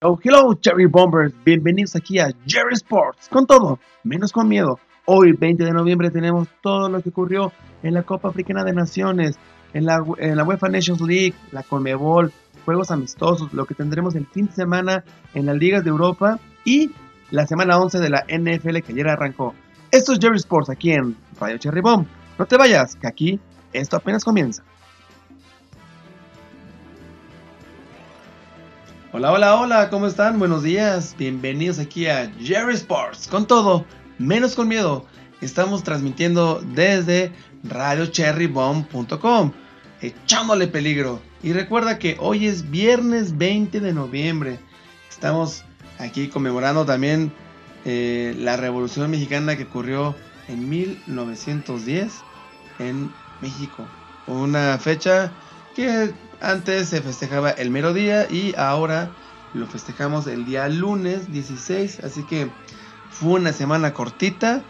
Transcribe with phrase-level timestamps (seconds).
[0.00, 1.34] Oh, hello, Cherry Bombers.
[1.44, 3.28] Bienvenidos aquí a Jerry Sports.
[3.28, 4.78] Con todo, menos con miedo.
[5.06, 7.52] Hoy, 20 de noviembre, tenemos todo lo que ocurrió
[7.82, 9.40] en la Copa Africana de Naciones,
[9.74, 12.32] en la, en la UEFA Nations League, la Conmebol,
[12.64, 15.02] juegos amistosos, lo que tendremos el fin de semana
[15.34, 16.92] en las ligas de Europa y
[17.32, 19.52] la semana 11 de la NFL que ayer arrancó.
[19.90, 22.06] Esto es Jerry Sports aquí en Radio Cherry Bomb.
[22.38, 23.40] No te vayas, que aquí
[23.72, 24.62] esto apenas comienza.
[29.18, 30.38] Hola, hola, hola, ¿cómo están?
[30.38, 33.84] Buenos días, bienvenidos aquí a Jerry Sports, con todo,
[34.16, 35.06] menos con miedo.
[35.40, 37.32] Estamos transmitiendo desde
[37.64, 39.52] radiocherrybomb.com,
[40.02, 41.20] echándole peligro.
[41.42, 44.60] Y recuerda que hoy es viernes 20 de noviembre.
[45.10, 45.64] Estamos
[45.98, 47.32] aquí conmemorando también
[47.84, 50.14] eh, la Revolución Mexicana que ocurrió
[50.46, 52.12] en 1910
[52.78, 53.84] en México.
[54.28, 55.32] Una fecha
[55.74, 59.10] que antes se festejaba el mero día y ahora
[59.54, 62.00] lo festejamos el día lunes 16.
[62.00, 62.50] Así que
[63.10, 64.62] fue una semana cortita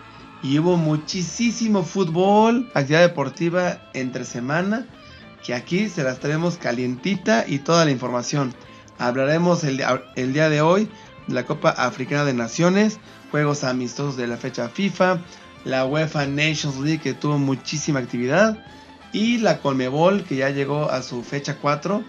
[0.43, 4.87] y hubo muchísimo fútbol, actividad deportiva entre semana.
[5.45, 8.55] Que aquí se las traemos calientita y toda la información.
[8.99, 9.83] Hablaremos el,
[10.17, 10.89] el día de hoy
[11.27, 12.99] de la Copa Africana de Naciones,
[13.31, 15.19] juegos amistosos de la fecha FIFA,
[15.65, 18.59] la UEFA Nations League que tuvo muchísima actividad
[19.13, 22.03] y la Colmebol que ya llegó a su fecha 4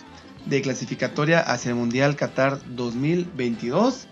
[0.45, 4.07] de clasificatoria hacia el Mundial Qatar 2022.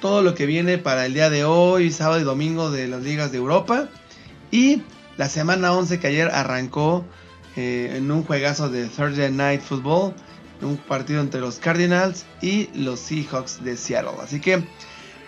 [0.00, 3.32] Todo lo que viene para el día de hoy, sábado y domingo de las ligas
[3.32, 3.88] de Europa.
[4.50, 4.82] Y
[5.16, 7.04] la semana 11 que ayer arrancó
[7.56, 10.14] eh, en un juegazo de Thursday Night Football.
[10.60, 14.12] Un partido entre los Cardinals y los Seahawks de Seattle.
[14.22, 14.64] Así que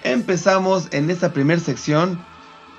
[0.03, 2.25] empezamos en esta primera sección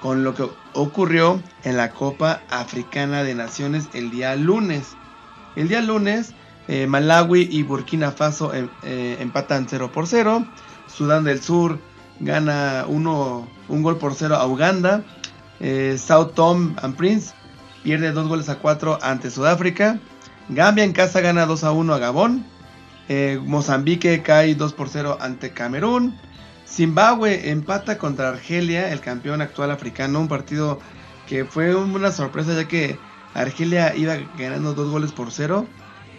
[0.01, 4.95] con lo que ocurrió en la Copa Africana de Naciones el día lunes.
[5.55, 6.33] El día lunes,
[6.67, 10.45] eh, Malawi y Burkina Faso em, eh, empatan 0 por 0.
[10.87, 11.79] Sudán del Sur
[12.19, 13.03] gana un
[13.83, 15.03] gol por 0 a Uganda.
[15.59, 17.33] Eh, South Tom and Prince
[17.83, 19.99] pierde 2 goles a 4 ante Sudáfrica.
[20.49, 22.45] Gambia en casa gana 2 a 1 a Gabón.
[23.45, 26.19] Mozambique cae 2 por 0 ante Camerún.
[26.67, 30.80] Zimbabue empata contra Argelia, el campeón actual africano, un partido
[31.28, 33.00] que fue una sorpresa ya que
[33.33, 35.66] Argelia iba ganando dos goles por cero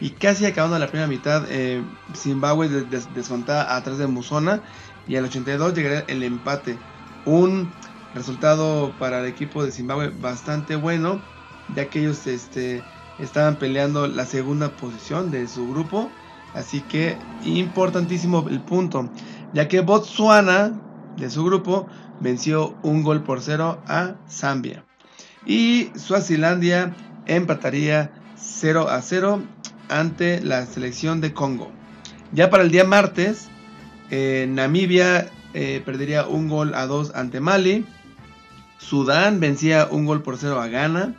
[0.00, 1.82] y casi acabando la primera mitad eh,
[2.14, 4.62] Zimbabue descontaba atrás de Musona
[5.06, 6.78] y al 82 llegaría el empate.
[7.24, 7.70] Un
[8.14, 11.20] resultado para el equipo de Zimbabue bastante bueno
[11.74, 12.82] ya que ellos este,
[13.18, 16.10] estaban peleando la segunda posición de su grupo.
[16.54, 19.10] Así que importantísimo el punto
[19.52, 20.80] ya que Botswana,
[21.16, 21.86] de su grupo,
[22.20, 24.84] venció un gol por cero a Zambia.
[25.46, 26.94] Y Suazilandia
[27.26, 29.42] empataría 0 a 0
[29.88, 31.70] ante la selección de Congo.
[32.32, 33.48] Ya para el día martes,
[34.10, 37.86] eh, Namibia eh, perdería un gol a 2 ante Mali.
[38.78, 41.14] Sudán vencía un gol por 0 a Ghana.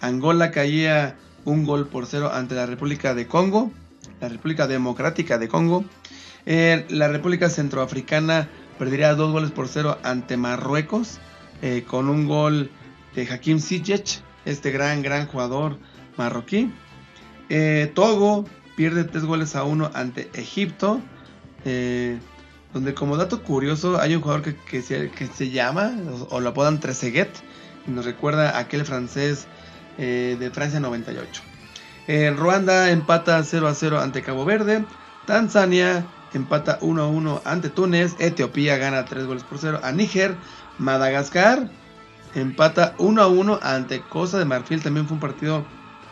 [0.00, 3.70] Angola caía un gol por 0 ante la República de Congo.
[4.20, 5.84] La República Democrática de Congo.
[6.46, 11.18] Eh, la República Centroafricana perdería dos goles por cero ante Marruecos
[11.62, 12.70] eh, con un gol
[13.14, 15.78] de Hakim Ziyech, este gran, gran jugador
[16.16, 16.72] marroquí.
[17.48, 18.46] Eh, Togo
[18.76, 21.00] pierde tres goles a uno ante Egipto.
[22.72, 25.92] donde como dato curioso hay un jugador que, se, llama
[26.30, 27.28] o, lo apodan Trezeguet
[27.86, 29.46] y nos recuerda a aquel francés
[29.98, 31.42] de Francia 98.
[32.36, 34.84] Ruanda empata 0 a 0 ante Cabo Verde.
[35.26, 40.36] Tanzania empata 1 a 1 ante Túnez, Etiopía gana 3 goles por 0 a Níger,
[40.78, 41.70] Madagascar
[42.34, 45.64] empata 1 a 1 ante Costa de Marfil, también fue un partido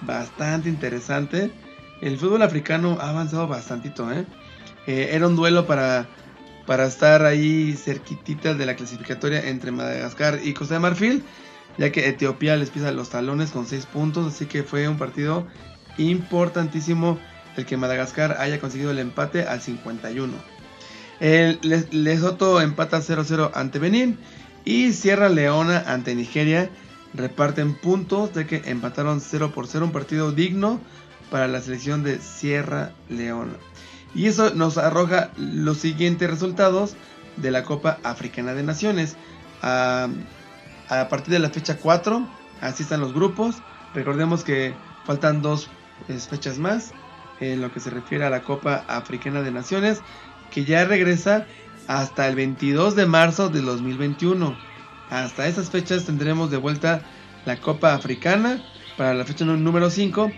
[0.03, 1.53] bastante interesante.
[2.01, 4.25] El fútbol africano ha avanzado bastantito, ¿eh?
[4.87, 6.09] Eh, era un duelo para,
[6.67, 11.25] para estar ahí cerquitita de la clasificatoria entre Madagascar y Costa de Marfil,
[11.77, 15.47] ya que Etiopía les pisa los talones con 6 puntos, así que fue un partido
[15.99, 17.19] importantísimo
[17.59, 20.33] el que Madagascar haya conseguido el empate al 51.
[21.19, 21.59] El
[21.91, 24.17] Lesoto empata 0-0 ante Benín
[24.65, 26.71] y Sierra Leona ante Nigeria
[27.15, 30.81] reparten puntos de que empataron 0 por 0 un partido digno
[31.33, 33.55] para la selección de Sierra Leona.
[34.15, 36.95] Y eso nos arroja los siguientes resultados
[37.37, 39.17] de la Copa Africana de Naciones.
[39.63, 40.09] A,
[41.11, 42.27] partir de la fecha 4,
[42.61, 43.57] así están los grupos.
[43.95, 45.69] Recordemos que faltan dos
[46.31, 46.93] fechas más
[47.41, 50.01] en lo que se refiere a la Copa Africana de Naciones,
[50.51, 51.47] que ya regresa
[51.87, 54.57] hasta el 22 de marzo de 2021.
[55.11, 57.03] Hasta esas fechas tendremos de vuelta
[57.47, 58.63] la Copa Africana
[58.97, 60.31] para la fecha número 5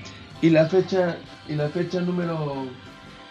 [0.43, 1.19] y la fecha
[1.49, 2.69] y la fecha número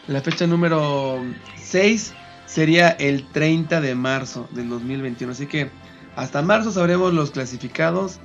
[0.08, 1.24] la fecha número
[1.56, 2.14] 6
[2.46, 5.32] sería el 30 de marzo del 2021.
[5.32, 5.70] Así que
[6.16, 8.20] hasta marzo sabremos los clasificados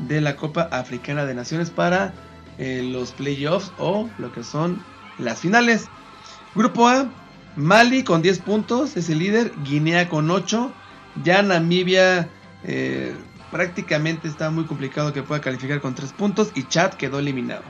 [0.00, 2.12] de la Copa Africana de Naciones para
[2.58, 4.82] eh, los playoffs o lo que son
[5.18, 5.86] las finales.
[6.54, 7.08] Grupo A,
[7.56, 10.72] Mali con 10 puntos, es el líder, Guinea con 8,
[11.22, 12.28] ya Namibia
[12.64, 13.14] eh,
[13.50, 17.62] prácticamente está muy complicado que pueda calificar con 3 puntos y Chad quedó eliminado.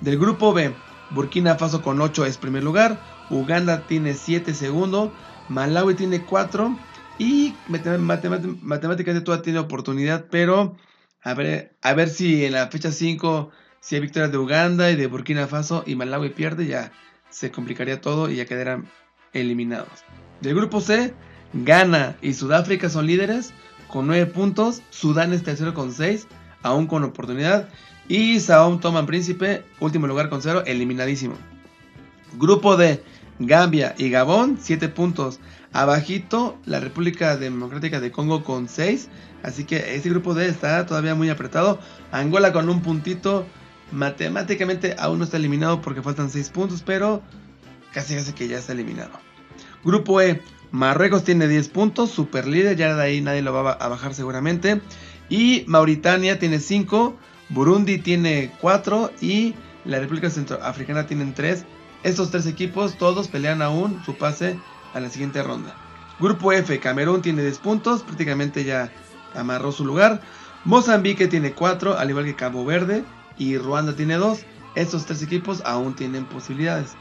[0.00, 0.72] Del grupo B,
[1.10, 3.00] Burkina Faso con 8 es primer lugar,
[3.30, 5.12] Uganda tiene 7 segundo,
[5.48, 6.78] Malawi tiene 4
[7.18, 10.76] y matemáticamente todavía tiene oportunidad, pero
[11.22, 14.96] a ver, a ver si en la fecha 5, si hay victorias de Uganda y
[14.96, 16.92] de Burkina Faso y Malawi pierde, ya
[17.30, 18.88] se complicaría todo y ya quedarán
[19.32, 20.04] eliminados.
[20.40, 21.14] Del grupo C,
[21.52, 23.52] Ghana y Sudáfrica son líderes
[23.88, 26.26] con 9 puntos, Sudán es tercero con 6,
[26.62, 27.68] aún con oportunidad,
[28.08, 31.36] y Sao Toman Príncipe, último lugar con 0, eliminadísimo.
[32.38, 33.02] Grupo D,
[33.38, 35.40] Gambia y Gabón, 7 puntos.
[35.72, 39.08] Abajito, la República Democrática de Congo con 6.
[39.42, 41.78] Así que este grupo D está todavía muy apretado.
[42.10, 43.46] Angola con un puntito.
[43.92, 47.22] Matemáticamente aún no está eliminado porque faltan 6 puntos, pero
[47.92, 49.12] casi casi que ya está eliminado.
[49.84, 53.88] Grupo E, Marruecos tiene 10 puntos, super líder, ya de ahí nadie lo va a
[53.88, 54.80] bajar seguramente.
[55.28, 57.16] Y Mauritania tiene 5,
[57.48, 59.54] Burundi tiene 4 y
[59.84, 61.64] la República Centroafricana tienen 3.
[62.02, 64.58] Estos tres equipos todos pelean aún su pase
[64.94, 65.74] a la siguiente ronda.
[66.18, 68.92] Grupo F, Camerún tiene 10 puntos, prácticamente ya
[69.34, 70.20] amarró su lugar.
[70.64, 73.04] Mozambique tiene 4, al igual que Cabo Verde,
[73.40, 74.40] y Ruanda tiene 2.
[74.76, 76.92] Estos tres equipos aún tienen posibilidades.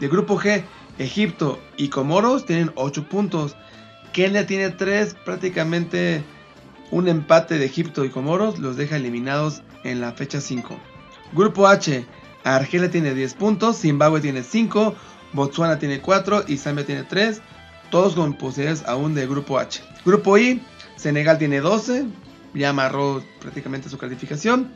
[0.00, 0.64] De grupo G,
[0.98, 3.56] Egipto y Comoros tienen 8 puntos.
[4.12, 6.24] Kenia tiene 3, prácticamente
[6.90, 10.78] un empate de Egipto y Comoros los deja eliminados en la fecha 5.
[11.32, 12.06] Grupo H,
[12.44, 14.94] Argelia tiene 10 puntos, Zimbabue tiene 5,
[15.32, 17.42] Botswana tiene 4 y Zambia tiene 3,
[17.90, 19.82] todos con posibilidades aún de grupo H.
[20.04, 20.62] Grupo I,
[20.96, 22.06] Senegal tiene 12,
[22.54, 24.72] ya amarró prácticamente su calificación.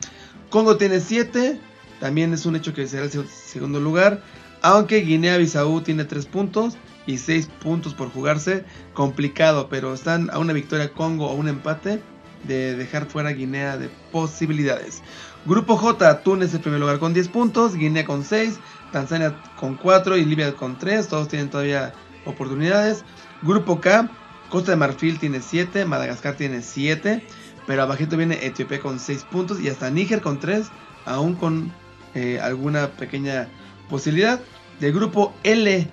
[0.53, 1.59] Congo tiene 7,
[1.99, 4.21] también es un hecho que será el segundo lugar.
[4.61, 6.77] Aunque Guinea-Bissau tiene 3 puntos
[7.07, 8.63] y 6 puntos por jugarse,
[8.93, 12.03] complicado, pero están a una victoria Congo o un empate
[12.43, 15.01] de dejar fuera Guinea de posibilidades.
[15.47, 18.59] Grupo J, Túnez en primer lugar con 10 puntos, Guinea con 6,
[18.91, 21.95] Tanzania con 4 y Libia con 3, todos tienen todavía
[22.25, 23.03] oportunidades.
[23.41, 24.07] Grupo K,
[24.51, 27.25] Costa de Marfil tiene 7, Madagascar tiene 7,
[27.65, 30.67] pero abajito viene Etiopía con 6 puntos y hasta Níger con 3,
[31.05, 31.71] aún con
[32.15, 33.47] eh, alguna pequeña
[33.89, 34.39] posibilidad.
[34.79, 35.87] Del grupo L,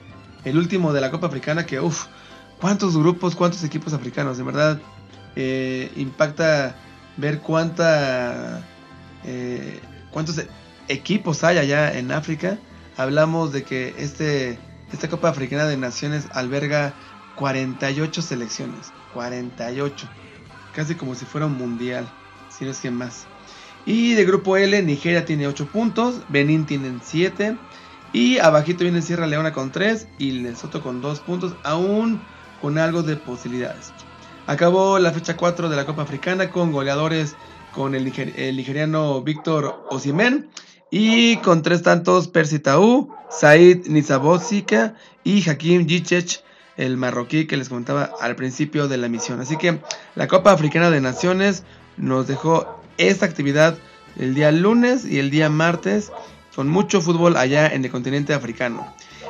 [0.45, 2.07] el último de la Copa Africana, que uff,
[2.61, 4.81] cuántos grupos, cuántos equipos africanos, de verdad
[5.37, 6.77] eh, impacta
[7.17, 8.63] ver cuánta,
[9.25, 9.81] eh,
[10.11, 10.43] cuántos
[10.89, 12.59] equipos hay allá en África.
[12.97, 14.59] Hablamos de que este,
[14.93, 16.95] esta Copa Africana de Naciones alberga
[17.37, 18.93] 48 selecciones.
[19.15, 20.09] 48.
[20.75, 22.09] Casi como si fuera un mundial.
[22.49, 23.27] Si no es que más.
[23.87, 26.23] Y de grupo L, Nigeria tiene 8 puntos.
[26.29, 27.57] Benín tienen 7.
[28.13, 30.09] Y abajito viene Sierra Leona con 3.
[30.19, 31.55] Y Lesotho con 2 puntos.
[31.63, 32.21] Aún
[32.61, 33.93] con algo de posibilidades.
[34.47, 37.37] Acabó la fecha 4 de la Copa Africana con goleadores
[37.73, 40.49] con el, nigeriano Víctor Osimen
[40.91, 46.43] y con tres tantos Percy Tau, Said Nizabosika y Hakim Gichech,
[46.81, 49.41] el marroquí que les comentaba al principio de la misión.
[49.41, 49.81] Así que
[50.15, 51.63] la Copa Africana de Naciones
[51.97, 53.77] nos dejó esta actividad
[54.19, 56.11] el día lunes y el día martes
[56.55, 58.87] con mucho fútbol allá en el continente africano.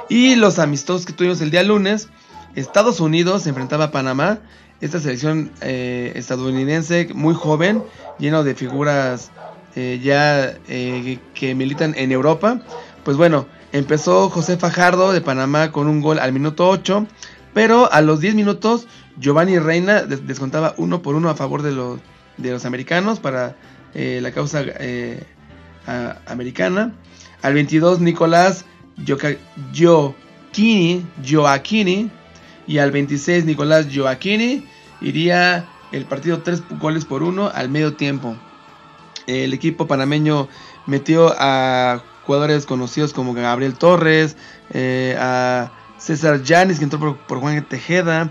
[0.08, 2.08] Y los amistosos que tuvimos el día lunes,
[2.54, 4.40] Estados Unidos se enfrentaba a Panamá
[4.80, 7.82] esta selección eh, estadounidense muy joven,
[8.18, 9.30] lleno de figuras
[9.76, 12.60] eh, ya eh, que militan en Europa.
[13.04, 17.06] Pues bueno, empezó José Fajardo de Panamá con un gol al minuto 8,
[17.54, 18.86] pero a los 10 minutos
[19.18, 22.00] Giovanni Reina descontaba uno por uno a favor de los,
[22.36, 23.56] de los americanos para
[23.94, 24.64] la causa
[26.26, 26.92] americana.
[27.42, 28.64] Al 22 Nicolás
[29.72, 32.10] Gioacchini, Gioacchini
[32.66, 34.64] y al 26 Nicolás Gioacchini
[35.00, 38.36] iría el partido 3 goles por 1 al medio tiempo.
[39.26, 40.48] El equipo panameño
[40.86, 44.36] metió a jugadores conocidos como Gabriel Torres,
[44.72, 48.30] eh, a César Yanis que entró por, Juan Tejeda.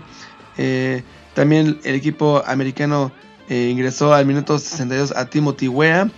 [0.58, 1.02] Eh,
[1.34, 3.12] también el equipo americano
[3.48, 6.10] eh, ingresó al minuto 62 a Timothy Wea,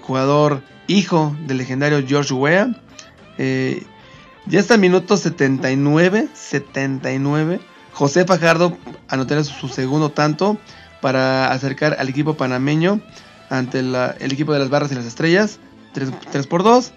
[0.00, 2.70] jugador hijo del legendario George Wea.
[4.46, 7.60] Ya está minuto 79, 79.
[7.92, 10.56] José Fajardo anotará su segundo tanto
[11.02, 13.00] para acercar al equipo panameño
[13.50, 15.58] ante el equipo de las barras y las estrellas.
[15.92, 16.92] 3, por 2.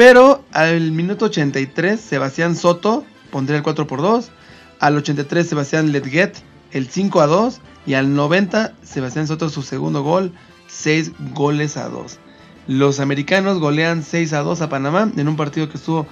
[0.00, 4.30] Pero al minuto 83, Sebastián Soto pondría el 4 por 2.
[4.78, 6.42] Al 83 Sebastián Letget
[6.72, 7.60] el 5 a 2.
[7.84, 10.32] Y al 90 Sebastián Soto su segundo gol,
[10.68, 12.18] 6 goles a 2.
[12.66, 16.06] Los americanos golean 6 a 2 a Panamá en un partido que estuvo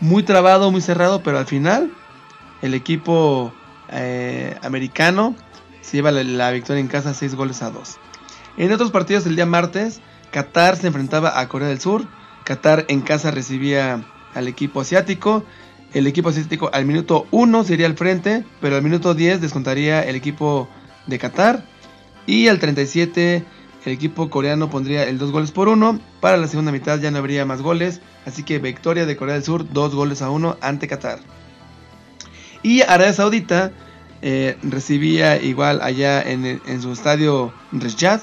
[0.00, 1.92] muy trabado, muy cerrado, pero al final
[2.62, 3.52] el equipo
[3.90, 5.36] eh, americano
[5.82, 7.98] se lleva la, victoria en casa 6 goles a 2.
[8.56, 12.06] En otros partidos el día martes, Qatar se enfrentaba a Corea del Sur.
[12.44, 15.44] Qatar en casa recibía al equipo asiático.
[15.92, 20.16] El equipo asiático al minuto 1 sería al frente, pero al minuto 10 descontaría el
[20.16, 20.68] equipo
[21.06, 21.64] de Qatar.
[22.26, 23.44] Y al 37
[23.84, 26.00] el equipo coreano pondría el 2 goles por 1.
[26.20, 28.00] Para la segunda mitad ya no habría más goles.
[28.26, 31.20] Así que victoria de Corea del Sur, 2 goles a 1 ante Qatar.
[32.62, 33.72] Y Arabia Saudita
[34.22, 38.22] eh, recibía igual allá en, su estadio Riyadh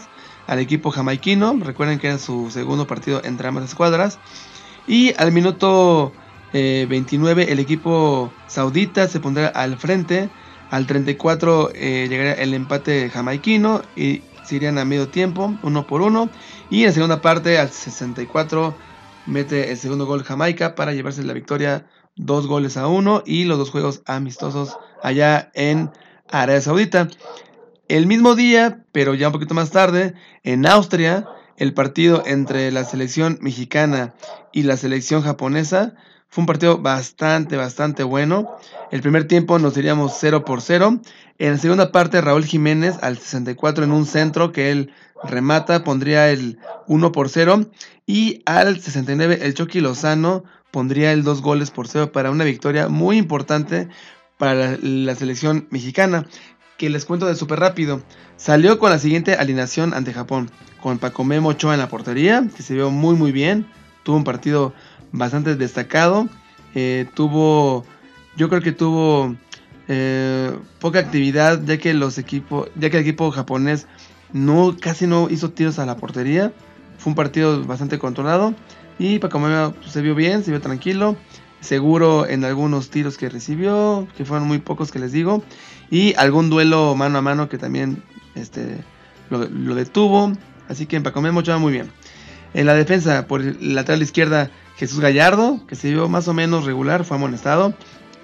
[0.51, 1.57] al equipo jamaiquino.
[1.61, 4.19] Recuerden que era su segundo partido entre ambas escuadras.
[4.85, 6.11] Y al minuto
[6.51, 10.29] 29 eh, el equipo saudita se pondrá al frente.
[10.69, 16.01] Al 34 eh, llegaría el empate jamaiquino y se irían a medio tiempo, uno por
[16.01, 16.29] uno.
[16.69, 18.75] Y en segunda parte, al 64,
[19.27, 23.23] mete el segundo gol Jamaica para llevarse la victoria, dos goles a uno.
[23.25, 25.91] Y los dos juegos amistosos allá en
[26.29, 27.07] Arabia Saudita.
[27.91, 32.85] El mismo día, pero ya un poquito más tarde, en Austria, el partido entre la
[32.85, 34.13] selección mexicana
[34.53, 35.93] y la selección japonesa
[36.29, 38.55] fue un partido bastante, bastante bueno.
[38.91, 41.01] El primer tiempo nos diríamos 0 por 0.
[41.37, 44.93] En la segunda parte, Raúl Jiménez al 64 en un centro que él
[45.25, 47.71] remata, pondría el 1 por 0.
[48.07, 52.87] Y al 69, el Chucky Lozano pondría el 2 goles por 0 para una victoria
[52.87, 53.89] muy importante
[54.41, 56.25] para la, selección mexicana.
[56.81, 58.01] Que les cuento de súper rápido.
[58.37, 60.49] Salió con la siguiente alineación ante Japón.
[60.81, 63.67] Con Paco Memo Ochoa en la portería, que se vio muy muy bien.
[64.01, 64.73] Tuvo un partido
[65.11, 66.27] bastante destacado.
[66.73, 67.85] Eh, tuvo,
[68.35, 69.35] yo creo que tuvo
[69.89, 73.85] eh, poca actividad ya que los equipos, ya que el equipo japonés
[74.33, 76.51] no casi no hizo tiros a la portería.
[76.97, 78.55] Fue un partido bastante controlado
[78.97, 81.15] y para como se vio bien, se vio tranquilo,
[81.61, 85.43] seguro en algunos tiros que recibió, que fueron muy pocos que les digo,
[85.89, 88.03] y algún duelo mano a mano que también
[88.35, 88.83] este,
[89.29, 90.33] lo, detuvo.
[90.67, 91.91] Así que en Pacomemo va muy bien.
[92.53, 96.65] En la defensa, por el lateral izquierda, Jesús Gallardo, que se vio más o menos
[96.65, 97.73] regular, fue amonestado.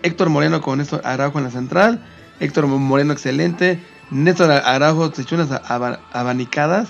[0.03, 2.06] Héctor Moreno con Néstor Araujo en la central.
[2.39, 3.79] Héctor Moreno excelente.
[4.12, 5.50] Néstor Araujo se echó unas
[6.12, 6.89] abanicadas.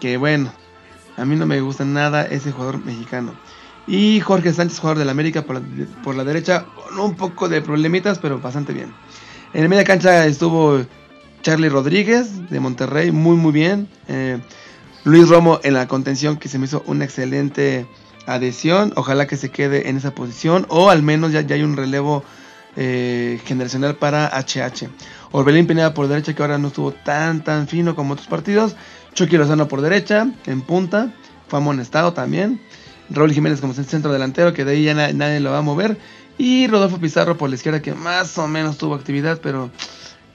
[0.00, 0.52] Que bueno,
[1.16, 3.34] a mí no me gusta nada ese jugador mexicano.
[3.86, 8.38] Y Jorge Sánchez, jugador del América por la, derecha, con un poco de problemitas, pero
[8.38, 8.92] bastante bien.
[9.52, 10.80] En el media cancha estuvo
[11.42, 13.88] Charlie Rodríguez de Monterrey, muy muy bien.
[14.08, 14.38] Eh,
[15.04, 17.86] Luis Romo en la contención, que se me hizo una excelente
[18.26, 18.92] adhesión.
[18.96, 22.22] Ojalá que se quede en esa posición o al menos ya, ya hay un relevo
[22.76, 24.88] eh, generacional para HH.
[25.32, 28.76] Orbelín Pineda por derecha que ahora no estuvo tan tan fino como otros partidos.
[29.14, 31.12] Chucky Lozano por derecha, en punta.
[31.48, 32.60] Fue amonestado también.
[33.10, 35.98] Raúl Jiménez como centro delantero, que de ahí ya nadie lo va a mover.
[36.38, 39.70] Y Rodolfo Pizarro por la izquierda, que más o menos tuvo actividad, pero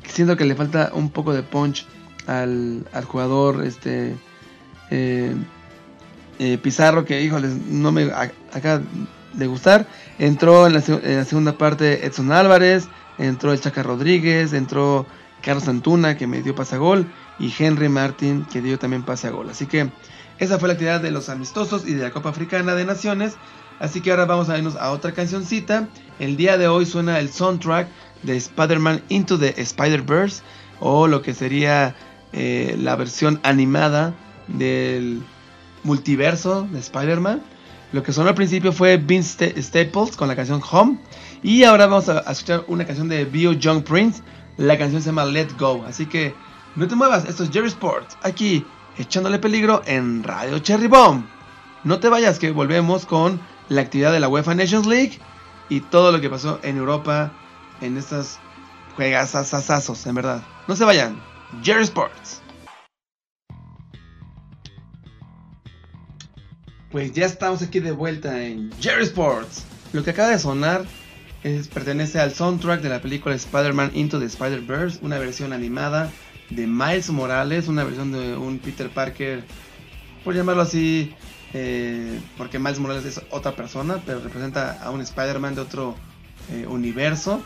[0.07, 1.87] siento que le falta un poco de punch
[2.27, 4.15] al, al jugador este
[4.91, 5.35] eh,
[6.39, 8.11] eh, Pizarro, que híjoles, no me
[8.53, 8.81] acaba
[9.33, 9.87] de gustar.
[10.19, 15.05] Entró en la, segunda parte Edson Álvarez, entró el Chaca Rodríguez, entró
[15.41, 17.07] Carlos Antuna, que me dio pase a gol,
[17.39, 19.49] y Henry Martin, que dio también pase a gol.
[19.49, 19.89] Así que
[20.37, 23.35] esa fue la actividad de los amistosos y de la Copa Africana de Naciones.
[23.79, 25.87] Así que ahora vamos a irnos a otra cancioncita.
[26.19, 27.87] El día de hoy suena el soundtrack
[28.23, 30.43] de Spider-Man Into the Spider-Verse,
[30.79, 31.95] o lo que sería
[32.33, 34.13] eh, la versión animada
[34.47, 35.21] del
[35.83, 37.41] multiverso de Spider-Man.
[37.93, 40.99] Lo que sonó al principio fue Vince Staples con la canción Home.
[41.43, 44.21] Y ahora vamos a, escuchar una canción de Bio Young Prince.
[44.57, 45.85] La canción se llama Let Go.
[45.87, 46.33] Así que
[46.75, 48.17] no te muevas, esto es Jerry Sports.
[48.21, 48.65] Aquí
[48.97, 51.25] echándole peligro en Radio Cherry Bomb.
[51.83, 55.19] No te vayas que volvemos con la actividad de la UEFA Nations League
[55.69, 57.31] y todo lo que pasó en Europa
[57.81, 58.39] en estas
[58.95, 60.43] juegas asasazos, en verdad.
[60.67, 61.21] No se vayan.
[61.63, 62.41] Jerry Sports.
[66.91, 69.65] Pues ya estamos aquí de vuelta en Jerry Sports.
[69.91, 70.85] Lo que acaba de sonar
[71.43, 76.11] es, pertenece al soundtrack de la película Spider-Man Into the Spider-Verse, una versión animada
[76.49, 79.43] de Miles Morales, una versión de un Peter Parker,
[80.23, 81.13] por llamarlo así,
[81.53, 85.95] eh, porque Miles Morales es otra persona, pero representa a un Spider-Man de otro
[86.51, 87.41] eh, universo.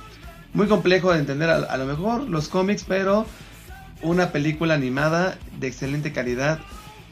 [0.53, 3.25] Muy complejo de entender a, lo mejor los cómics, pero
[4.01, 6.59] una película animada de excelente calidad.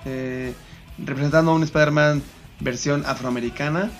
[0.05, 0.53] Eh,
[0.97, 2.23] representando a un Spider-Man
[2.61, 3.91] versión afroamericana.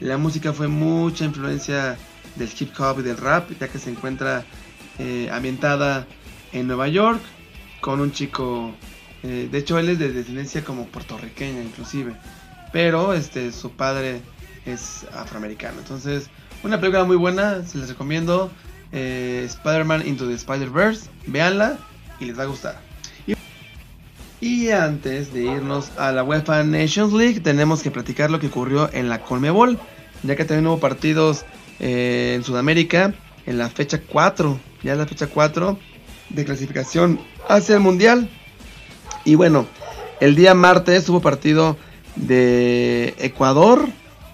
[0.00, 1.98] La música fue mucha influencia
[2.36, 4.44] del hip hop y del rap, ya que se encuentra
[5.30, 6.06] ambientada
[6.52, 7.20] en Nueva York
[7.80, 8.72] con un chico,
[9.22, 12.14] eh, de hecho él es de descendencia como puertorriqueña inclusive,
[12.72, 14.20] pero este su padre
[14.66, 15.78] es afroamericano.
[15.78, 16.28] Entonces,
[16.62, 18.50] una película muy buena, se les recomiendo.
[18.92, 21.78] Eh, Spider-Man Into the Spider-Verse, véanla
[22.18, 22.90] y les va a gustar.
[24.42, 28.88] Y, antes de irnos a la UEFA Nations League, tenemos que platicar lo que ocurrió
[28.94, 29.78] en la Colmebol,
[30.22, 31.44] ya que también hubo partidos
[31.78, 33.12] eh, en Sudamérica
[33.44, 35.78] en la fecha 4, ya la fecha 4
[36.30, 38.30] de clasificación hacia el Mundial.
[39.24, 39.66] Y bueno,
[40.20, 41.76] el día martes hubo partido
[42.16, 43.86] de Ecuador,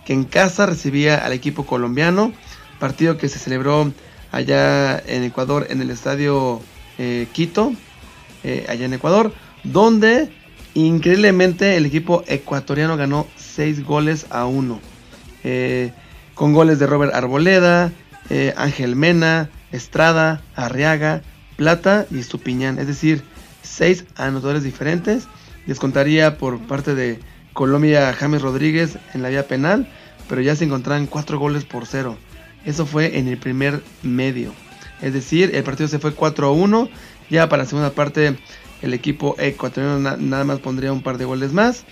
[0.04, 2.32] que en casa recibía al equipo colombiano,
[2.78, 3.92] partido que se celebró
[4.32, 6.60] allá en Ecuador en el estadio
[6.98, 7.72] eh, Quito,
[8.44, 9.32] eh, allá en Ecuador,
[9.64, 10.30] donde
[10.74, 14.80] increíblemente el equipo ecuatoriano ganó 6 goles a 1,
[15.44, 15.92] eh,
[16.34, 17.92] con goles de Robert Arboleda,
[18.56, 21.22] Ángel Mena, Estrada, Arriaga,
[21.56, 23.22] Plata y Estupiñán, es decir,
[23.62, 25.26] 6 anotadores diferentes.
[25.66, 27.18] Descontaría por parte de
[27.52, 29.88] Colombia James Rodríguez en la vía penal,
[30.28, 32.16] pero ya se encontraban 4 goles por 0.
[32.64, 34.52] Eso fue en el primer medio.
[35.00, 36.88] Es decir, el partido se fue 4 a 1.
[37.30, 38.36] Ya para la segunda parte
[38.82, 41.84] el equipo ecuatoriano nada más pondría un par de goles más.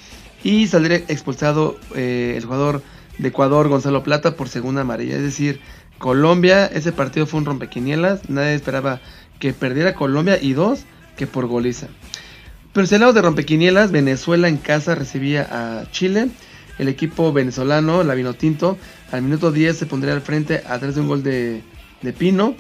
[0.42, 2.82] Y saldría expulsado eh, el jugador
[3.18, 5.16] de Ecuador, Gonzalo Plata, por segunda amarilla.
[5.16, 5.60] Es decir,
[5.98, 8.28] Colombia, ese partido fue un rompequinielas.
[8.28, 9.00] Nadie esperaba
[9.38, 10.84] que perdiera Colombia y dos,
[11.16, 11.88] que por goliza.
[12.72, 16.30] Pero si hablamos de rompequinielas, Venezuela en casa recibía a Chile
[16.78, 18.76] el equipo venezolano, la Vinotinto,
[19.12, 21.62] al minuto 10 se pondría al frente a través de un gol de,
[22.18, 22.54] Pino.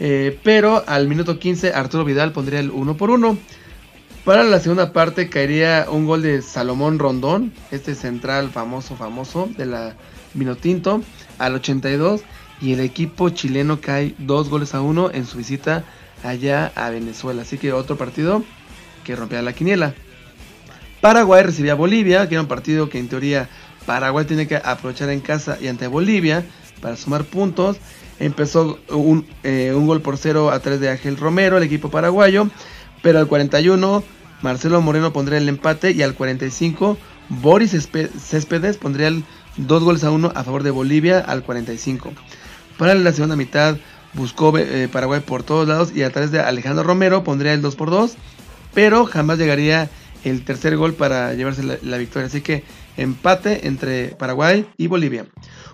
[0.00, 3.38] Eh, pero al minuto 15 Arturo Vidal pondría el 1 por 1.
[4.24, 9.66] Para la segunda parte caería un gol de Salomón Rondón, este central famoso, famoso de
[9.66, 9.94] la
[10.34, 11.02] Vinotinto,
[11.38, 12.22] al 82.
[12.60, 15.84] Y el equipo chileno cae dos goles a uno en su visita
[16.22, 17.42] allá a Venezuela.
[17.42, 18.44] Así que otro partido
[19.04, 19.94] que rompía la quiniela.
[21.00, 23.48] Paraguay recibía a Bolivia, que era un partido que en teoría
[23.86, 26.44] Paraguay tiene que aprovechar en casa y ante Bolivia
[26.80, 27.78] para sumar puntos.
[28.20, 32.48] Empezó un, eh, un gol por cero a tres de Ángel Romero, el equipo paraguayo.
[33.02, 34.04] Pero al 41
[34.42, 39.24] Marcelo Moreno pondría el empate y al 45 Boris Céspedes pondría el
[39.56, 42.12] dos goles a uno a favor de Bolivia al 45.
[42.76, 43.76] Para la segunda mitad
[44.14, 47.76] buscó eh, Paraguay por todos lados y a través de Alejandro Romero pondría el 2
[47.76, 48.16] por 2,
[48.74, 49.90] pero jamás llegaría
[50.24, 52.26] el tercer gol para llevarse la, victoria.
[52.26, 52.64] Así que
[52.96, 55.26] empate entre Paraguay y Bolivia.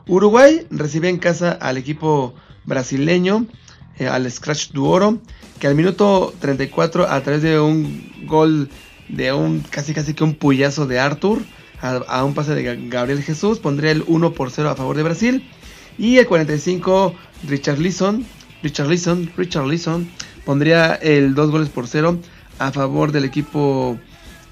[0.06, 3.46] Uruguay recibe en casa al equipo brasileño,
[3.98, 5.18] eh, al Scratch Duoro,
[5.58, 8.70] que al minuto 34 a través de un gol
[9.08, 11.40] de un casi casi que un puyazo de Arthur
[11.80, 15.48] a, un pase de Gabriel Jesús pondría el 1 por 0 a favor de Brasil
[15.98, 17.14] y el 45
[17.48, 18.24] Richard Leeson,
[18.62, 20.08] Richard Leeson, Richard Leeson
[20.44, 22.18] pondría el 2 goles por 0
[22.58, 23.98] a favor del equipo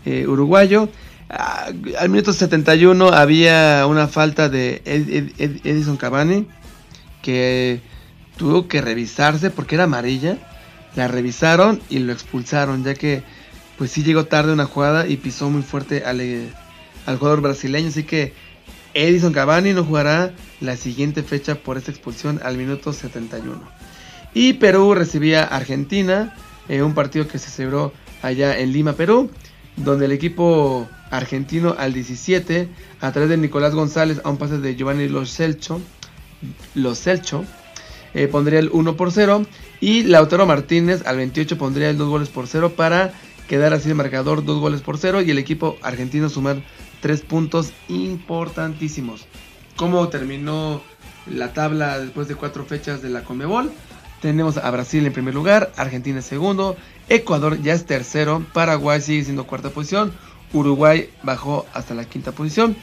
[0.05, 0.89] eh, uruguayo.
[1.31, 6.47] Ah, al minuto 71 había una falta de Edison Cavani
[7.23, 7.81] que
[8.37, 10.39] tuvo que revisarse porque era amarilla.
[10.95, 13.23] La revisaron y lo expulsaron ya que
[13.77, 16.49] pues sí llegó tarde una jugada y pisó muy fuerte al, eh,
[17.05, 17.89] al jugador brasileño.
[17.89, 18.33] Así que
[18.97, 23.61] Edison Cavani no jugará la siguiente fecha por esta expulsión al minuto 71.
[24.35, 26.35] Y Perú recibía Argentina,
[26.69, 29.31] en un partido que se celebró allá en Lima, Perú
[29.77, 32.69] donde el equipo argentino al 17,
[33.01, 35.81] a través de Nicolás González a un pase de Giovanni Los Celcho,
[36.75, 37.45] Los Celcho
[38.15, 39.47] eh, pondría el 1 por 0
[39.81, 43.13] y Lautaro Martínez al 28 pondría el 2 goles por 0 para
[43.47, 46.63] quedar así de marcador 2 goles por 0 y el equipo argentino sumar
[47.07, 49.27] 3 puntos importantísimos.
[49.77, 50.83] ¿Cómo terminó
[51.31, 53.71] la tabla después de 4 fechas de la Conmebol?
[54.21, 56.77] Tenemos a Brasil en primer lugar, Argentina en segundo,
[57.09, 60.13] Ecuador ya es tercero, Paraguay sigue siendo cuarta posición,
[60.53, 62.75] Uruguay bajó hasta la quinta posición.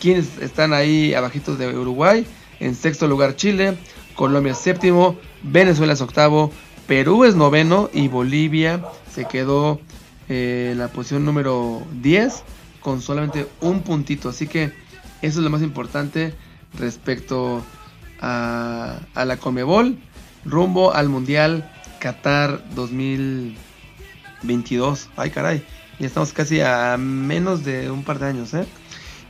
[0.00, 2.26] Quienes están ahí abajitos de Uruguay?
[2.60, 3.76] En sexto lugar Chile,
[4.14, 6.52] Colombia séptimo, Venezuela es octavo,
[6.86, 8.82] Perú es noveno y Bolivia
[9.14, 9.78] se quedó
[10.30, 12.44] eh, en la posición número 10
[12.80, 14.28] con solamente un puntito.
[14.28, 14.72] Así que
[15.22, 16.34] eso es lo más importante
[16.78, 17.64] respecto
[18.20, 19.96] a, la Comebol
[20.44, 21.68] rumbo al Mundial
[22.00, 25.10] Qatar 2022.
[25.16, 25.64] Ay, caray.
[25.98, 28.64] Ya estamos casi a menos de un par de años, ¿eh?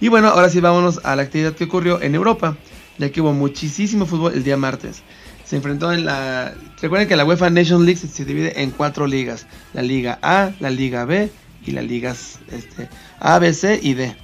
[0.01, 2.57] Y bueno, ahora sí vámonos a la actividad que ocurrió en Europa,
[2.99, 5.03] ya que hubo muchísimo fútbol el día martes.
[5.45, 6.55] Se enfrentó en la...
[6.81, 9.49] Recuerden que la UEFA Nations League se, divide en cuatro ligas.
[9.73, 11.33] La Liga A, la Liga B
[11.65, 14.17] y las ligas este, A, B, C y D.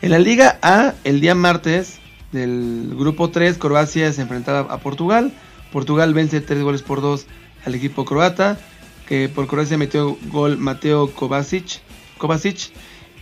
[0.00, 1.98] En la Liga A, el día martes,
[2.32, 5.32] del grupo 3, Croacia se enfrentaba a Portugal.
[5.72, 7.26] Portugal vence 3 goles por 2
[7.64, 8.58] al equipo croata.
[9.06, 11.80] Que por Croacia metió gol Mateo Kovacic.
[12.18, 12.70] Kovacic.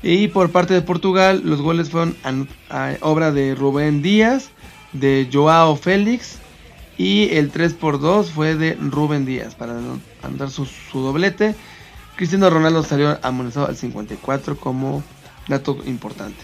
[0.02, 2.16] Y por parte de Portugal, los goles fueron
[3.00, 4.50] obra de Rubén Díaz,
[4.92, 6.38] de Joao Félix.
[6.98, 9.78] Y el 3 por 2 fue de Rubén Díaz para
[10.22, 11.54] andar su doblete.
[12.16, 15.02] Cristiano Ronaldo salió amonestado al 54 como
[15.48, 16.38] dato importante.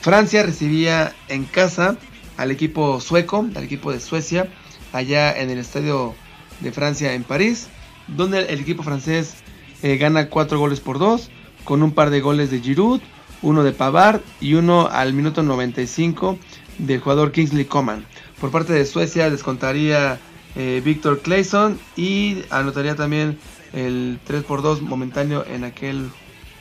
[0.00, 1.96] Francia recibía en casa
[2.36, 4.48] al equipo sueco, al equipo de Suecia,
[4.92, 6.14] allá en el estadio
[6.60, 7.68] de Francia en París,
[8.08, 9.34] donde el equipo francés
[9.82, 11.30] eh, gana 4 goles por 2,
[11.62, 13.00] con un par de goles de Giroud,
[13.42, 16.36] uno de Pavard y uno al minuto 95
[16.78, 18.04] del jugador Kingsley Coman.
[18.40, 20.18] Por parte de Suecia descontaría
[20.56, 23.38] eh, Victor Clayson y anotaría también
[23.72, 26.10] el 3 por 2 momentáneo en aquel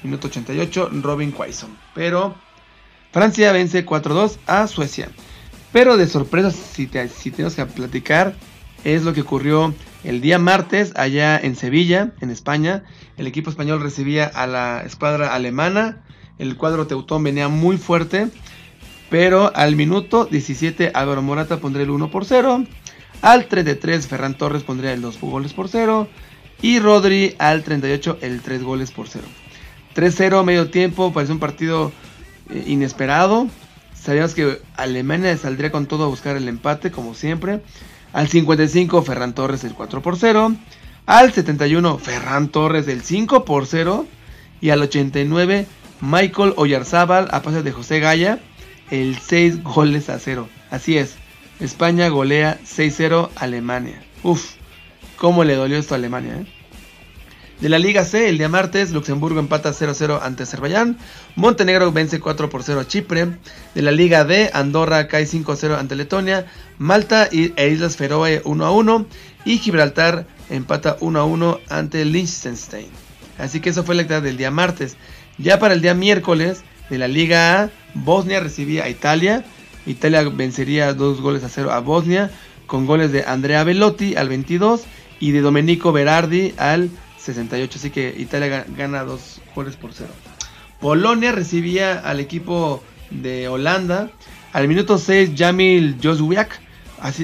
[0.04, 1.78] minuto 88 Robin Quaison.
[1.94, 2.36] Pero
[3.12, 5.10] Francia vence 4-2 a Suecia.
[5.72, 8.36] Pero de sorpresa, si, tenemos que platicar,
[8.84, 12.84] es lo que ocurrió el día martes allá en Sevilla, en España.
[13.18, 16.04] El equipo español recibía a la escuadra alemana.
[16.40, 18.30] El cuadro teutón venía muy fuerte.
[19.10, 22.66] Pero al minuto 17 Álvaro Morata pondría el 1 por 0.
[23.22, 26.08] Al 33 Ferran Torres pondría el 2 goles por 0.
[26.62, 29.26] Y Rodri al 38 el 3 goles por 0.
[29.96, 31.92] 3-0 medio tiempo, parece un partido
[32.50, 33.48] eh, inesperado.
[33.94, 37.62] Sabíamos que Alemania saldría con todo a buscar el empate, como siempre.
[38.14, 40.56] Al 55, Ferran Torres el 4 por 0.
[41.06, 44.06] Al 71, Ferran Torres el 5 por 0.
[44.60, 45.66] Y al 89,
[46.02, 48.40] Michael Oyarzábal a pase de José Gaya
[48.90, 50.48] el 6 goles a 0.
[50.70, 51.16] Así es,
[51.60, 54.04] España golea 6-0 Alemania.
[54.24, 54.54] Uf,
[55.22, 56.46] cómo le dolió esto a Alemania, ¿eh?
[57.60, 60.98] De la Liga C, el día martes, Luxemburgo empata 0-0 ante Azerbaiyán.
[61.36, 63.38] Montenegro vence 4 0 a Chipre.
[63.76, 66.48] De la Liga D, Andorra cae 5-0 ante Letonia.
[66.80, 69.06] Malta e Islas Feroe 1-1.
[69.46, 72.88] Y Gibraltar empata 1-1 ante Liechtenstein.
[73.38, 74.98] Así que eso fue la actividad del día martes.
[75.38, 79.46] Ya para el día miércoles, de la Liga A, Bosnia recibía a Italia.
[79.86, 82.32] Italia vencería 2 goles a 0 a Bosnia.
[82.66, 84.86] Con goles de Andrea Velotti al 22
[85.22, 87.80] y de Domenico Berardi al 68.
[87.80, 90.12] Así que Italia gana dos goles por cero.
[90.82, 94.10] Polonia recibía al equipo de Holanda.
[94.52, 96.60] Al minuto 6, Jamil Joswiak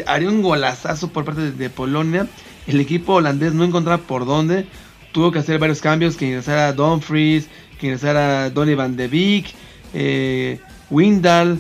[0.06, 2.28] haría un golazazo por parte de, Polonia.
[2.68, 4.68] El equipo holandés no encontraba por dónde.
[5.12, 7.48] Tuvo que hacer varios cambios: que ingresara Dumfries,
[7.80, 9.48] que ingresara Donny Van de Beek,
[9.94, 10.60] eh,
[10.92, 11.60] Windal.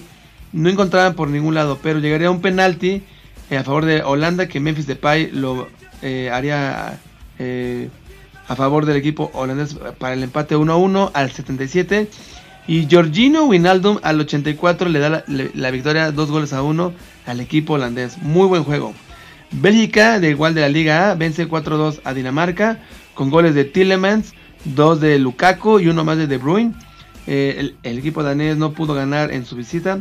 [0.54, 3.02] No encontraban por ningún lado, pero llegaría un penalti
[3.50, 5.68] a favor de Holanda que Memphis Depay lo
[6.02, 7.00] eh, haría
[7.40, 7.90] eh,
[8.48, 12.10] a favor del equipo holandés para el empate 1 a 1 al 77.
[12.68, 16.94] Y Georgino Winaldum al 84 le da la, victoria 2 goles a 1
[17.26, 18.18] al equipo holandés.
[18.22, 18.94] Muy buen juego.
[19.52, 22.80] Bélgica, de igual de la Liga A, vence 4-2 a Dinamarca
[23.14, 24.34] con goles de Tillemans,
[24.66, 26.74] 2 de Lukaku y uno más de De Bruyne.
[27.26, 30.00] Eh, el, equipo danés no pudo ganar en su visita.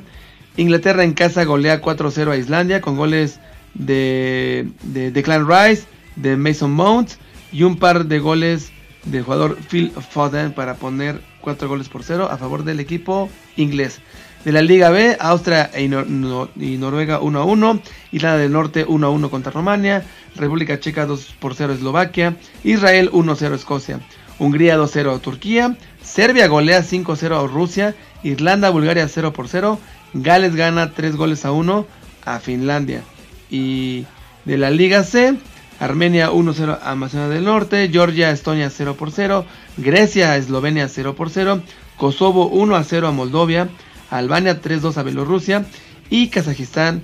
[0.57, 3.41] Inglaterra en casa golea 4-0 a Islandia con goles
[3.79, 5.85] de, de Declan Rice,
[6.17, 7.11] de Mason Mount
[7.53, 8.73] y un par de goles
[9.05, 14.01] del jugador Phil Foden para poner 4 goles por 0 a favor del equipo inglés.
[14.45, 17.81] De la Liga B, Austria e y Noruega 1 a 1,
[18.13, 20.05] Irlanda del Norte 1 a 1 contra Rumania,
[20.37, 24.01] República Checa 2 por 0 Eslovaquia, Israel 1 a 0 Escocia,
[24.39, 29.33] Hungría 2 a 0 Turquía, Serbia golea 5 a 0 a Rusia, Irlanda Bulgaria 0
[29.33, 29.81] por 0,
[30.15, 31.87] Gales gana 3 goles a 1
[32.25, 33.03] a Finlandia.
[33.51, 34.07] Y
[34.45, 35.37] de la Liga C,
[35.79, 39.45] Armenia 1-0 a Macedonia del Norte, Georgia, Estonia 0 por 0,
[39.77, 41.63] Grecia, Eslovenia 0 por 0,
[41.97, 43.69] Kosovo 1 0 a Moldovia,
[44.11, 45.67] Albania 3-2 a Bielorrusia
[46.09, 47.03] y Kazajistán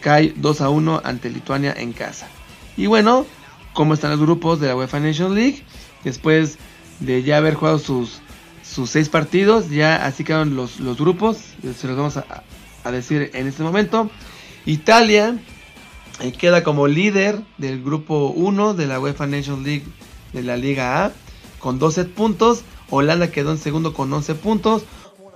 [0.00, 2.28] cae 2 1 ante Lituania en casa.
[2.76, 3.26] Y bueno,
[3.72, 5.62] ¿cómo están los grupos de la UEFA Nations League?
[6.02, 6.58] Después
[7.00, 8.20] de ya haber jugado sus,
[8.62, 11.38] sus seis partidos, ya así quedaron los, los grupos,
[11.76, 12.44] se los vamos a,
[12.84, 14.10] a decir en este momento.
[14.66, 15.38] Italia
[16.38, 19.84] queda como líder del grupo 1 de la UEFA Nations League
[20.32, 21.12] de la Liga A
[21.58, 22.62] con 12 puntos.
[22.90, 24.84] Holanda quedó en segundo con 11 puntos.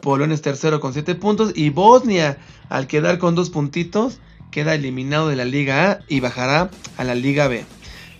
[0.02, 1.52] Polonia es tercero con 7 puntos.
[1.54, 2.38] Y Bosnia,
[2.68, 7.14] al quedar con 2 puntitos, queda eliminado de la Liga A y bajará a la
[7.14, 7.64] Liga B.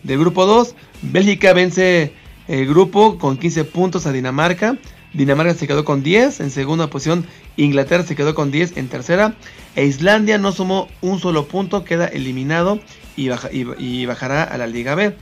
[0.03, 2.15] Del grupo 2, Bélgica vence
[2.47, 4.79] el grupo con 15 puntos a Dinamarca.
[5.13, 9.35] Dinamarca se quedó con 10 en segunda posición, Inglaterra se quedó con 10 en tercera
[9.75, 12.81] e Islandia no sumó un solo punto, queda eliminado
[13.17, 13.31] y,
[13.79, 15.17] y, bajará a la Liga B.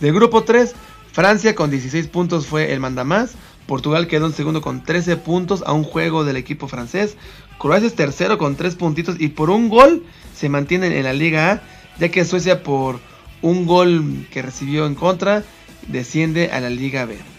[0.00, 0.74] Del grupo 3,
[1.12, 3.34] Francia con 16 puntos fue el mandamás,
[3.66, 7.16] Portugal quedó en segundo con 13 puntos a un juego del equipo francés.
[7.58, 11.52] Croacia es tercero con 3 puntitos y por un gol se mantienen en la Liga
[11.52, 11.62] A,
[11.98, 13.00] ya que Suecia por
[13.42, 15.44] un gol que recibió en contra
[15.88, 17.33] desciende a la Liga B.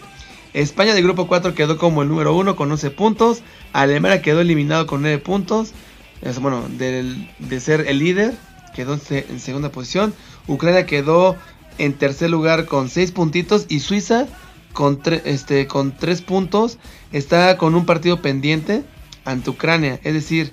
[0.56, 3.42] España de grupo 4 quedó como el número 1 con 11 puntos.
[3.74, 5.74] Alemania quedó eliminado con 9 puntos.
[6.40, 8.34] bueno, de ser el líder,
[8.74, 10.14] quedó en segunda posición.
[10.46, 11.36] Ucrania quedó
[11.76, 13.66] en tercer lugar con 6 puntitos.
[13.68, 14.28] Y Suiza
[14.72, 16.78] con, este, con 3 puntos
[17.12, 18.82] está con un partido pendiente
[19.26, 20.00] ante Ucrania.
[20.04, 20.52] Es decir,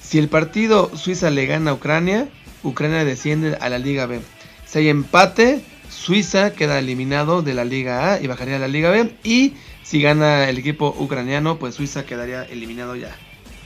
[0.00, 2.30] si el partido Suiza le gana a Ucrania,
[2.62, 4.18] Ucrania desciende a la Liga B.
[4.64, 5.62] Si hay empate,
[5.96, 9.16] Suiza queda eliminado de la Liga A y bajaría a la Liga B.
[9.24, 13.16] Y si gana el equipo ucraniano, pues Suiza quedaría eliminado ya.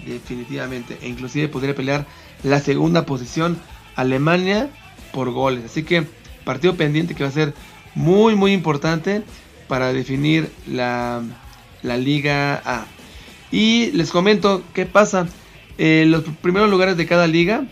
[0.07, 0.97] Definitivamente.
[1.03, 2.07] E inclusive podría pelear
[2.43, 3.59] la segunda posición
[3.97, 4.71] Alemania
[5.13, 5.65] por goles.
[5.65, 6.07] Así que
[6.45, 7.53] partido pendiente que va a ser
[7.95, 9.23] muy muy importante
[9.69, 11.23] para definir la,
[11.83, 12.87] la Liga A.
[13.51, 15.27] Y les comento qué pasa.
[15.79, 17.65] Eh, los primeros lugares de cada liga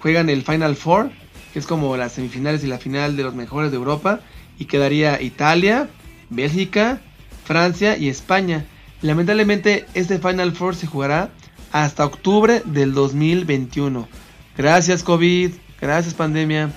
[0.00, 1.10] juegan el Final Four
[1.52, 4.20] que es como las semifinales y la final de los mejores de Europa,
[4.58, 5.88] y quedaría Italia,
[6.30, 7.00] Bélgica,
[7.44, 8.64] Francia y España.
[9.02, 11.30] Lamentablemente este Final Four se jugará
[11.72, 14.08] hasta octubre del 2021.
[14.56, 16.70] Gracias COVID, gracias pandemia,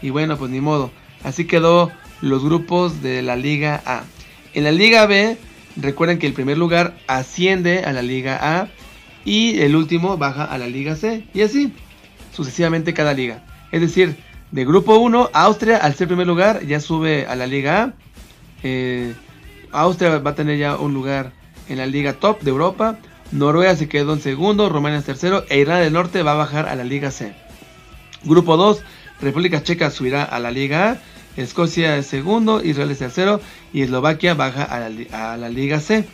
[0.00, 0.90] y bueno, pues ni modo.
[1.24, 1.90] Así quedó
[2.20, 4.04] los grupos de la Liga A.
[4.54, 5.36] En la Liga B,
[5.76, 8.68] recuerden que el primer lugar asciende a la Liga A
[9.24, 11.24] y el último baja a la Liga C.
[11.32, 11.72] Y así,
[12.32, 13.44] sucesivamente cada liga.
[13.72, 14.16] Es decir,
[14.52, 17.92] de grupo 1, Austria al ser primer lugar ya sube a la Liga A.
[18.62, 19.14] Eh,
[19.72, 21.32] Austria va a tener ya un lugar
[21.68, 22.98] en la Liga Top de Europa.
[23.32, 26.68] Noruega se quedó en segundo, Rumania en tercero e Irlanda del Norte va a bajar
[26.68, 27.32] a la Liga C.
[28.24, 28.82] Grupo 2,
[29.22, 30.96] República Checa subirá a la Liga A.
[31.40, 33.40] Escocia es segundo, Israel es tercero
[33.72, 36.04] y Eslovaquia baja a la, a Liga C.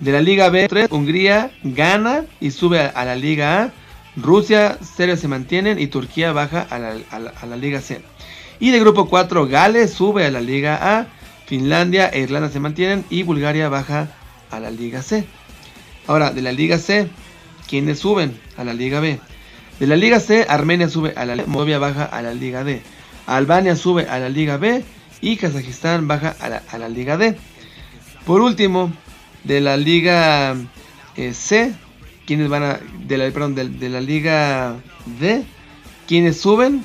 [0.00, 3.72] De la Liga B3, Hungría gana y sube a la Liga A.
[4.16, 8.02] Rusia, Serbia se mantienen y Turquía baja a la, Liga C.
[8.58, 11.06] Y de grupo 4, Gales sube a la Liga A,
[11.46, 14.08] Finlandia e Irlanda se mantienen y Bulgaria baja
[14.50, 15.24] a la Liga C.
[16.06, 17.08] Ahora, de la Liga C,
[17.68, 19.20] ¿quiénes suben a la Liga B?
[19.78, 22.82] De la Liga C, Armenia sube a la Liga Moldavia baja a la Liga D.
[23.26, 24.84] Albania sube a la Liga B
[25.20, 27.36] y Kazajistán baja a la, Liga D.
[28.26, 28.92] Por último,
[29.44, 30.56] de la Liga
[31.16, 31.72] eh, C,
[32.30, 34.76] quienes van a, de la, perdón, de, la Liga
[35.18, 35.42] D,
[36.06, 36.84] quienes suben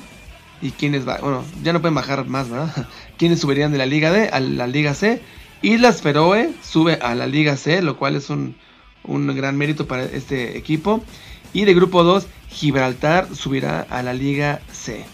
[0.60, 2.88] y quienes va, bueno, ya no pueden bajar más, ¿verdad?
[3.16, 5.22] Quienes subirían de la Liga D a la Liga C.
[5.62, 8.56] Islas Feroe sube a la Liga C, lo cual es un,
[9.04, 11.04] gran mérito para este equipo.
[11.52, 15.04] Y de grupo 2, Gibraltar subirá a la Liga C.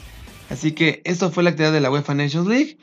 [0.49, 2.79] Así que esto fue la actividad de la UEFA Nations League.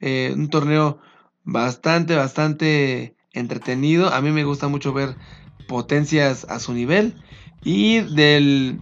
[0.00, 1.00] Eh, un torneo
[1.42, 4.08] bastante, bastante entretenido.
[4.08, 5.16] A mí me gusta mucho ver
[5.66, 7.14] potencias a su nivel.
[7.62, 8.80] Y del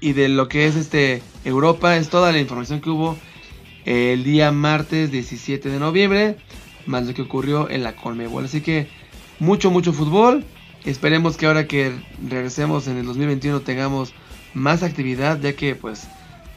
[0.00, 3.16] y de lo que es este Europa es toda la información que hubo
[3.86, 6.36] el día martes 17 de noviembre,
[6.86, 8.44] más lo que ocurrió en la Colmebol.
[8.44, 8.88] Así que
[9.38, 10.44] mucho mucho fútbol.
[10.84, 11.92] Esperemos que ahora que
[12.28, 14.12] regresemos en el 2021 tengamos
[14.52, 16.06] más actividad, ya que pues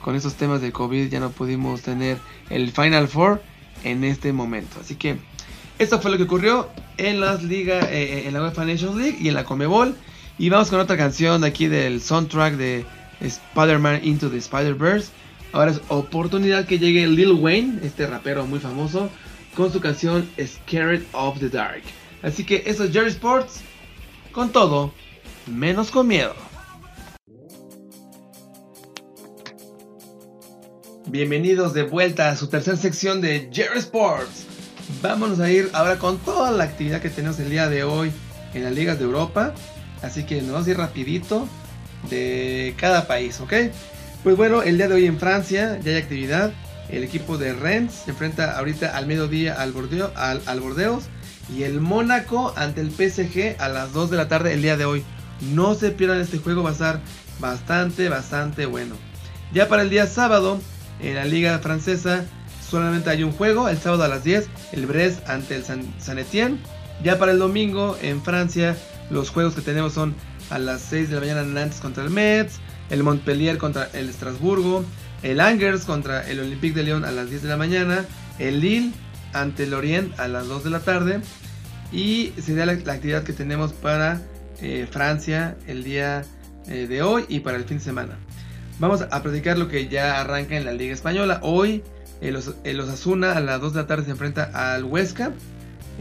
[0.02, 2.18] con estos temas de COVID ya no pudimos tener
[2.50, 3.42] el Final Four
[3.84, 4.78] en este momento.
[4.82, 5.18] Así que
[5.80, 9.18] esto fue lo que ocurrió en las ligas, eh, eh, en la UEFA Nations League
[9.20, 9.96] y en la Comebol.
[10.40, 12.86] Y vamos con otra canción de aquí del soundtrack de
[13.22, 15.10] Spider-Man Into the Spider-Verse.
[15.54, 19.10] Ahora es oportunidad que llegue Lil Wayne, este rapero muy famoso,
[19.56, 21.84] con su canción Scared of the Dark.
[22.22, 23.62] Así que eso es Jerry Sports,
[24.32, 24.94] con todo,
[25.48, 26.36] menos con miedo.
[31.08, 34.47] Bienvenidos de vuelta a su tercera sección de Jerry Sports.
[35.02, 38.12] Vámonos a ir ahora con toda la actividad que tenemos el día de hoy
[38.54, 39.54] en las ligas de Europa.
[40.02, 41.48] Así que nos vamos a ir rapidito
[42.10, 43.54] de cada país, ¿ok?
[44.24, 46.52] Pues bueno, el día de hoy en Francia ya hay actividad.
[46.90, 51.04] El equipo de Rennes se enfrenta ahorita al mediodía al, Bordeo, al, al Bordeos.
[51.56, 54.86] Y el Mónaco ante el PSG a las 2 de la tarde el día de
[54.86, 55.04] hoy.
[55.54, 57.02] No se pierdan este juego, va a estar
[57.40, 58.96] bastante, bastante bueno.
[59.54, 60.60] Ya para el día sábado,
[61.00, 62.26] en la liga francesa,
[62.70, 66.60] solamente hay un juego, el sábado a las 10, el Brest ante el San, Etienne.
[67.04, 68.76] Ya para el domingo en Francia,
[69.10, 70.16] los juegos que tenemos son
[70.50, 72.56] a las 6 de la mañana Nantes contra el Metz,
[72.90, 74.84] el Montpellier contra el Estrasburgo,
[75.24, 78.06] el Angers contra el Olympique de Lyon a las 10 de la mañana,
[78.40, 78.92] el Lille
[79.34, 81.22] ante el Orient a las 2 de la tarde
[81.92, 84.22] y sería la, actividad que tenemos para
[84.62, 86.24] eh, Francia el día
[86.68, 88.18] eh, de hoy y para el fin de semana.
[88.80, 91.40] Vamos a platicar lo que ya arranca en la Liga Española.
[91.42, 91.84] Hoy
[92.22, 95.32] el, Osasuna a las 2 de la tarde se enfrenta al Huesca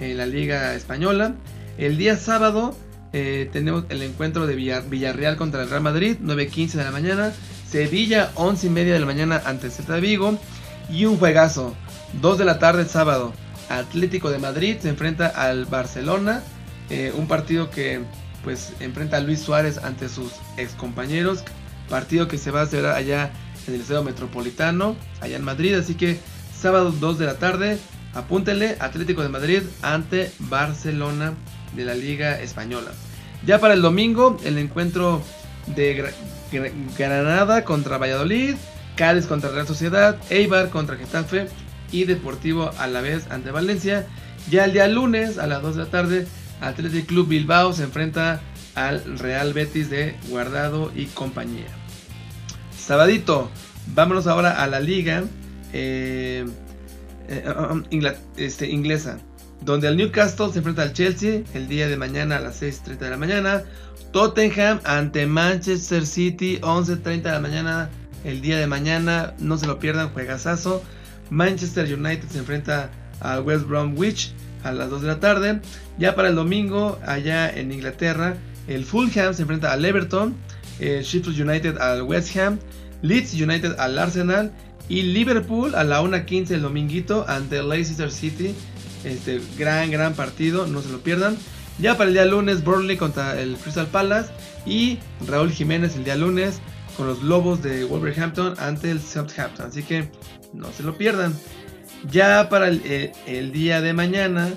[0.00, 1.34] en la Liga Española.
[1.78, 2.76] El día sábado
[3.12, 7.32] eh, tenemos el encuentro de Villarreal contra el Real Madrid, 9.15 de la mañana.
[7.68, 10.38] Sevilla, 11 y media de la mañana ante Celta Vigo.
[10.88, 11.74] Y un juegazo,
[12.20, 13.32] 2 de la tarde el sábado.
[13.68, 16.42] Atlético de Madrid se enfrenta al Barcelona.
[16.88, 18.00] Eh, un partido que
[18.44, 21.42] pues enfrenta a Luis Suárez ante sus ex compañeros.
[21.88, 23.32] Partido que se va a hacer allá
[23.68, 25.74] en el Estadio Metropolitano, allá en Madrid.
[25.74, 26.18] Así que
[26.54, 27.78] sábado 2 de la tarde,
[28.14, 31.34] apúntenle Atlético de Madrid ante Barcelona
[31.74, 32.90] de la Liga Española.
[33.44, 35.22] Ya para el domingo, el encuentro
[35.66, 36.12] de
[36.96, 38.54] Granada contra Valladolid,
[38.96, 41.48] Cádiz contra Real Sociedad, Eibar contra Getafe
[41.92, 44.06] y Deportivo a la vez ante Valencia.
[44.50, 46.26] Ya el día lunes a las 2 de la tarde,
[46.60, 48.40] Athletic Club Bilbao se enfrenta
[48.74, 51.66] al Real Betis de Guardado y compañía.
[52.86, 53.50] Sabadito,
[53.96, 55.24] vámonos ahora a la liga
[55.72, 56.46] eh,
[57.28, 57.82] eh, um,
[58.36, 59.18] este, inglesa,
[59.60, 63.10] donde el Newcastle se enfrenta al Chelsea el día de mañana a las 6.30 de
[63.10, 63.64] la mañana.
[64.12, 67.90] Tottenham ante Manchester City 11.30 de la mañana
[68.22, 69.34] el día de mañana.
[69.40, 70.80] No se lo pierdan, juegazazo.
[71.28, 75.60] Manchester United se enfrenta al West Bromwich a las 2 de la tarde.
[75.98, 78.36] Ya para el domingo, allá en Inglaterra,
[78.68, 80.36] el Fulham se enfrenta al Everton.
[80.78, 82.58] El Sheffield United al West Ham.
[83.02, 84.52] Leeds United al Arsenal
[84.88, 88.54] y Liverpool a la 1.15 el dominguito ante Leicester City.
[89.04, 91.36] Este gran, gran partido, no se lo pierdan.
[91.78, 94.30] Ya para el día lunes, Burnley contra el Crystal Palace.
[94.64, 96.60] Y Raúl Jiménez el día lunes
[96.96, 99.66] con los Lobos de Wolverhampton ante el Southampton.
[99.66, 100.08] Así que
[100.52, 101.34] no se lo pierdan.
[102.10, 104.50] Ya para el, eh, el día de mañana,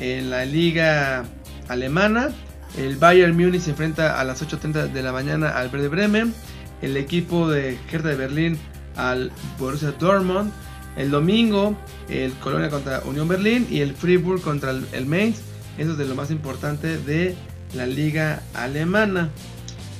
[0.00, 1.24] en la liga
[1.68, 2.30] alemana,
[2.76, 6.34] el Bayern Múnich se enfrenta a las 8.30 de la mañana al Verde Bremen
[6.82, 8.58] el equipo de Hertha de Berlín
[8.96, 10.52] al Borussia Dortmund.
[10.96, 11.76] El domingo,
[12.08, 15.40] el Colonia contra Unión Berlín y el Fribourg contra el, Mainz.
[15.76, 17.34] Eso es de lo más importante de
[17.74, 19.30] la liga alemana.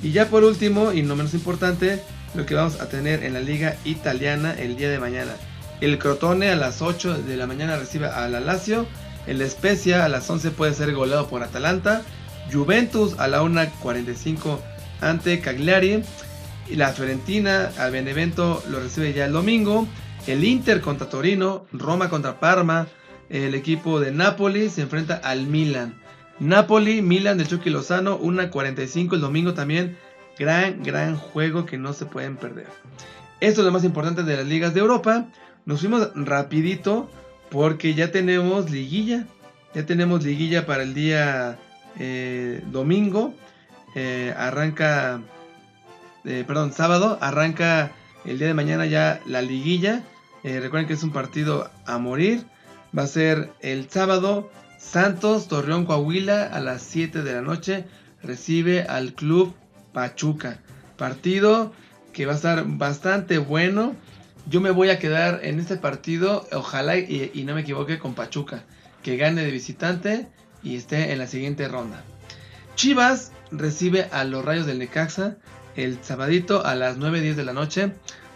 [0.03, 2.01] Y ya por último, y no menos importante,
[2.35, 5.33] lo que vamos a tener en la liga italiana el día de mañana.
[5.81, 8.87] El Crotone a las 8 de la mañana recibe a la Lazio.
[9.27, 12.03] El Spezia a las 11 puede ser goleado por Atalanta.
[12.55, 14.59] Juventus a la 1.45
[15.01, 16.03] ante Cagliari.
[16.69, 19.87] Y la Fiorentina al Benevento lo recibe ya el domingo.
[20.27, 22.87] El Inter contra Torino, Roma contra Parma.
[23.29, 26.01] El equipo de Napoli se enfrenta al Milan.
[26.39, 29.97] Napoli, Milan de Chucky Lozano, 1.45 el domingo también.
[30.39, 32.67] Gran, gran juego que no se pueden perder.
[33.41, 35.27] Esto es lo más importante de las ligas de Europa.
[35.67, 37.11] Nos fuimos rapidito
[37.51, 39.27] porque ya tenemos liguilla.
[39.75, 41.59] Ya tenemos liguilla para el día
[41.99, 43.35] eh, domingo.
[43.95, 45.21] Eh, arranca
[46.25, 47.93] eh, perdón, sábado arranca
[48.25, 50.03] el día de mañana ya la liguilla.
[50.43, 52.45] Recuerden que es un partido a morir.
[52.97, 57.87] Va a ser el sábado Santos Torreón Coahuila a las 7 de la noche.
[58.23, 59.55] Recibe al club
[59.93, 60.61] Pachuca.
[60.99, 61.73] Partido
[62.13, 63.97] que va a estar bastante bueno.
[64.47, 66.47] Yo me voy a quedar en este partido.
[66.53, 68.65] Ojalá y, y no me equivoque con Pachuca.
[69.03, 70.29] Que gane de visitante
[70.65, 72.03] y esté en la siguiente ronda.
[72.75, 75.37] Chivas recibe a los Rayos del Necaxa
[75.77, 77.93] el sabadito a las 9.10 de la noche.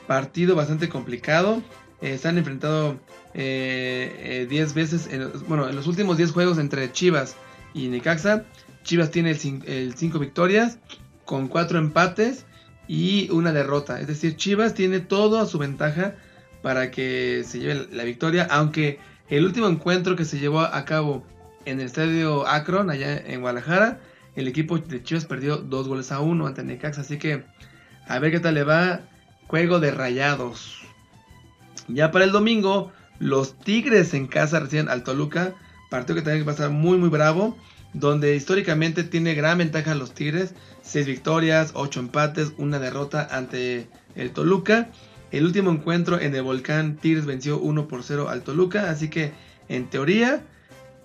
[0.06, 1.62] Partido bastante complicado.
[2.00, 3.00] Eh, se han enfrentado 10
[3.34, 7.36] eh, eh, veces, en, bueno, en los últimos 10 juegos entre Chivas
[7.74, 8.44] y Necaxa.
[8.84, 10.78] Chivas tiene el 5 victorias
[11.24, 12.46] con 4 empates
[12.86, 14.00] y una derrota.
[14.00, 16.14] Es decir, Chivas tiene todo a su ventaja
[16.62, 18.46] para que se lleve la victoria.
[18.50, 21.24] Aunque el último encuentro que se llevó a cabo
[21.68, 24.00] en el estadio Akron, allá en Guadalajara,
[24.37, 27.02] el equipo de Chivas perdió dos goles a uno ante Necaxa.
[27.02, 27.44] Así que
[28.07, 29.00] a ver qué tal le va.
[29.46, 30.78] Juego de rayados.
[31.88, 35.54] Ya para el domingo, los Tigres en casa reciben al Toluca.
[35.90, 37.57] Partido que también va a muy muy bravo.
[37.94, 40.54] Donde históricamente tiene gran ventaja los Tigres.
[40.83, 44.90] Seis victorias, ocho empates, una derrota ante el Toluca.
[45.31, 48.90] El último encuentro en el Volcán, Tigres venció 1 por 0 al Toluca.
[48.90, 49.33] Así que
[49.68, 50.42] en teoría,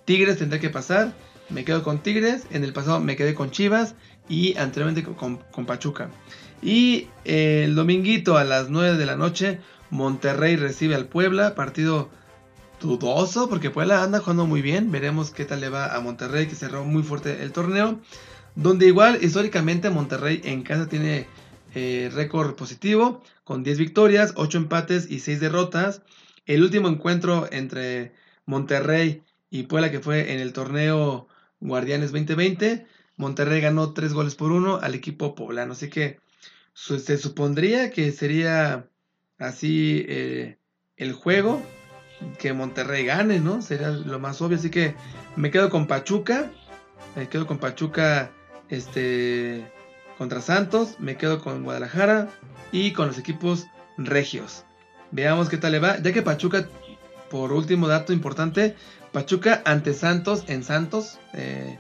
[0.06, 1.14] Tigres tendrá que pasar
[1.50, 3.96] me quedo con Tigres, en el pasado me quedé con Chivas
[4.30, 6.10] y anteriormente con, Pachuca.
[6.62, 12.10] Y eh, el dominguito a las 9 de la noche, Monterrey recibe al Puebla, partido
[12.82, 16.56] dudoso porque Puebla anda jugando muy bien, veremos qué tal le va a Monterrey que
[16.56, 18.00] cerró muy fuerte el torneo,
[18.56, 21.28] donde igual históricamente Monterrey en casa tiene
[21.76, 26.02] eh, récord positivo, con 10 victorias, 8 empates y 6 derrotas.
[26.46, 28.14] El último encuentro entre
[28.46, 29.24] Monterrey
[29.54, 31.28] y Puebla que fue en el torneo
[31.60, 32.88] Guardianes 2020.
[33.18, 35.74] Monterrey ganó 3 goles por 1 al equipo poblano.
[35.74, 36.20] Así que
[36.74, 38.88] se supondría que sería
[39.38, 40.58] así eh,
[40.98, 41.62] el juego.
[42.40, 43.62] Que Monterrey gane, ¿no?
[43.62, 44.58] Sería lo más obvio.
[44.58, 44.96] Así que
[45.36, 46.52] me quedo con Pachuca.
[47.16, 48.32] Me quedo con Pachuca
[48.70, 49.72] este,
[50.18, 50.96] contra Santos.
[50.98, 52.28] Me quedo con Guadalajara
[52.72, 54.66] y con los equipos regios.
[55.12, 56.00] Veamos qué tal le va.
[56.00, 56.68] Ya que Pachuca,
[57.30, 58.76] por último dato importante,
[59.14, 61.78] Pachuca ante Santos en Santos, eh,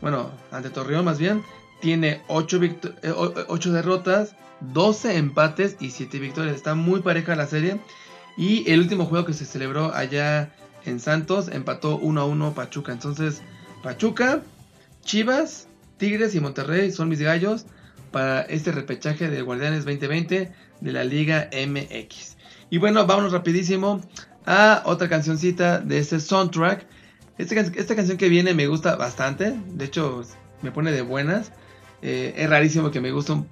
[0.00, 1.42] bueno, ante Torreón más bien,
[1.80, 2.60] tiene 8,
[3.02, 6.54] eh, derrotas, 12 empates y 7 victorias.
[6.54, 7.80] Está muy pareja la serie.
[8.36, 10.54] Y el último juego que se celebró allá
[10.84, 12.92] en Santos empató 1 a 1 Pachuca.
[12.92, 13.42] Entonces,
[13.82, 14.42] Pachuca,
[15.02, 17.66] Chivas, Tigres y Monterrey son mis gallos
[18.10, 22.36] para este repechaje de Guardianes 2020 de la Liga MX.
[22.70, 24.00] Y bueno, vámonos rapidísimo
[24.46, 26.86] a otra cancioncita de este soundtrack.
[27.38, 29.54] Esta, esta canción que viene me gusta bastante.
[29.68, 30.22] De hecho,
[30.62, 31.52] me pone de buenas.
[32.02, 33.48] Eh, es rarísimo que me guste un,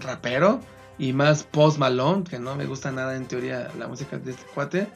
[0.00, 0.60] rapero.
[0.98, 4.44] Y más Post Malone, que no me gusta nada en teoría la música de este
[4.54, 4.88] cuate.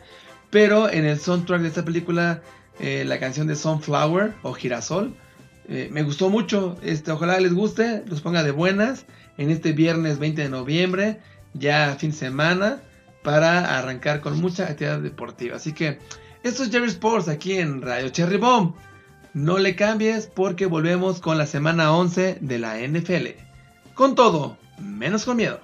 [0.51, 2.43] Pero en el soundtrack de esta película,
[2.79, 5.15] eh, la canción de Sunflower o Girasol,
[5.69, 6.79] eh, me gustó mucho.
[6.83, 9.05] Este, ojalá les guste, los ponga de buenas
[9.37, 11.21] en este viernes 20 de noviembre,
[11.55, 12.81] ya fin de semana
[13.23, 15.57] para arrancar con mucha actividad deportiva.
[15.57, 15.99] Así que
[16.43, 18.75] esto es Jerry Sports aquí en Radio Cherry Bomb.
[19.35, 23.29] No le cambies porque volvemos con la semana 11 de la NFL.
[23.95, 25.61] Con todo, menos con miedo.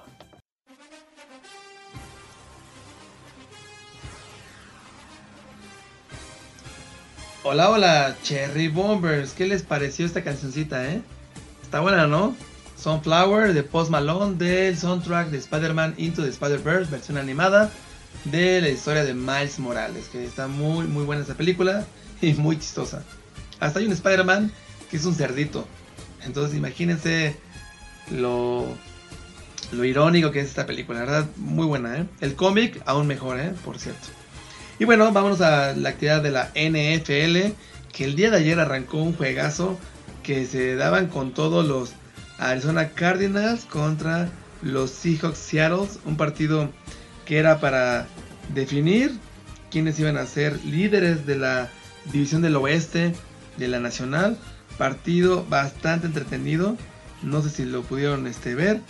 [7.43, 9.31] Hola, hola, Cherry Bombers.
[9.31, 11.01] ¿Qué les pareció esta cancioncita, eh?
[11.63, 12.35] Está buena, ¿no?
[12.79, 17.71] Sunflower de Post Malone del soundtrack de Spider-Man Into the Spider-Verse, versión animada
[18.25, 21.85] de la historia de Miles Morales, que está muy muy buena esta película
[22.21, 23.03] y muy chistosa.
[23.59, 24.51] Hasta hay un Spider-Man
[24.89, 25.67] que es un cerdito.
[26.25, 27.35] Entonces imagínense
[28.11, 28.65] lo,
[29.71, 32.05] lo irónico que es esta película, la verdad muy buena, ¿eh?
[32.21, 33.53] El cómic aún mejor, ¿eh?
[33.65, 34.07] Por cierto.
[34.79, 37.53] Y bueno, vámonos a la actividad de la NFL,
[37.91, 39.77] que el día de ayer arrancó un juegazo
[40.21, 41.93] que se daban con todos los
[42.37, 44.29] Arizona Cardinals contra
[44.61, 46.69] los Seahawks Seattle, un partido
[47.25, 48.07] que era para
[48.53, 49.11] definir
[49.71, 51.69] quiénes iban a ser líderes de la
[52.11, 53.13] división del oeste
[53.57, 54.37] de la nacional.
[54.77, 56.77] Partido bastante entretenido,
[57.23, 58.81] no sé si lo pudieron este, ver.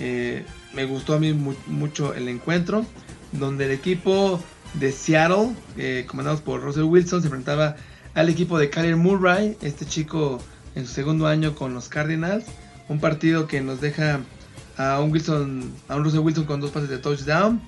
[0.00, 2.84] Eh, me gustó a mí mucho el encuentro,
[3.32, 4.42] donde el equipo
[4.74, 7.76] de Seattle, eh, comandados por Russell Wilson, se enfrentaba
[8.14, 10.42] al equipo de Kyler Murray, este chico
[10.74, 12.44] en su segundo año con los Cardinals.
[12.92, 14.20] Un partido que nos deja
[14.76, 17.58] a un Wilson, a un Russell Wilson con dos pases de touchdown.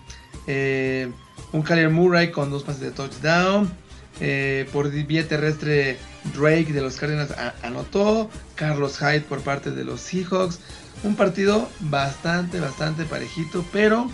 [0.47, 1.11] Eh,
[1.53, 3.73] un Kyler Murray con dos pases de touchdown.
[4.21, 5.97] Eh, por vía terrestre,
[6.37, 8.29] Drake de los Cardinals anotó.
[8.55, 10.61] Carlos Hyde por parte de los Seahawks.
[11.05, 13.65] Un partido bastante, bastante parejito.
[13.73, 14.11] Pero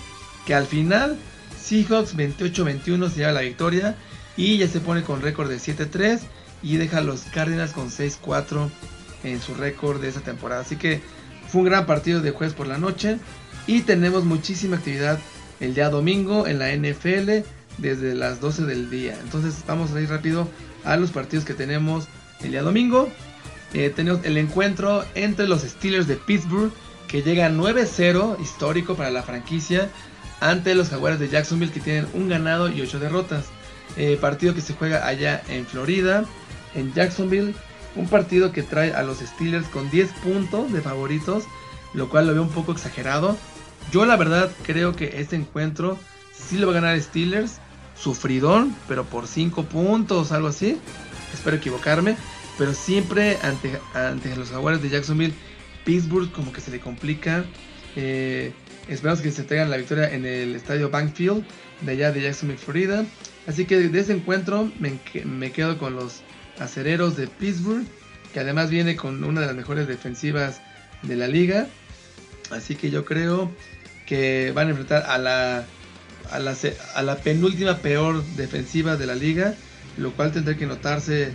[0.46, 1.18] que al final,
[1.60, 3.96] Seahawks 28-21 se lleva la victoria.
[4.36, 6.20] Y ya se pone con récord de 7-3.
[6.62, 8.70] Y deja a los Cardinals con 6-4
[9.24, 10.62] en su récord de esa temporada.
[10.62, 11.00] Así que
[11.48, 13.18] fue un gran partido de jueves por la noche
[13.66, 15.18] y tenemos muchísima actividad
[15.60, 17.46] el día domingo en la NFL
[17.78, 19.18] desde las 12 del día.
[19.22, 20.48] Entonces vamos a ir rápido
[20.84, 22.08] a los partidos que tenemos
[22.42, 23.08] el día domingo.
[23.72, 26.72] Eh, tenemos el encuentro entre los Steelers de Pittsburgh
[27.06, 29.88] que llega 9-0 histórico para la franquicia
[30.40, 33.46] ante los Jaguares de Jacksonville que tienen un ganado y 8 derrotas.
[33.96, 36.24] Eh, partido que se juega allá en Florida,
[36.74, 37.54] en Jacksonville.
[37.96, 41.44] Un partido que trae a los Steelers con 10 puntos de favoritos,
[41.92, 43.36] lo cual lo veo un poco exagerado.
[43.90, 45.98] Yo la verdad creo que este encuentro
[46.32, 47.58] sí lo va a ganar Steelers,
[47.96, 50.78] sufridón, pero por 5 puntos, algo así.
[51.34, 52.16] Espero equivocarme,
[52.58, 55.34] pero siempre ante, ante los Jaguares de Jacksonville,
[55.84, 57.44] Pittsburgh como que se le complica.
[57.96, 58.52] Eh,
[58.88, 61.44] esperamos que se traigan la victoria en el estadio Bankfield
[61.80, 63.04] de allá de Jacksonville, Florida.
[63.46, 66.22] Así que de ese encuentro me, me quedo con los
[66.60, 67.84] acereros de Pittsburgh,
[68.32, 70.60] que además viene con una de las mejores defensivas
[71.02, 71.66] de la liga.
[72.50, 73.50] Así que yo creo
[74.06, 75.64] que van a enfrentar a la,
[76.30, 76.54] a la,
[76.94, 79.54] a la penúltima peor defensiva de la liga,
[79.96, 81.32] lo cual tendrá que notarse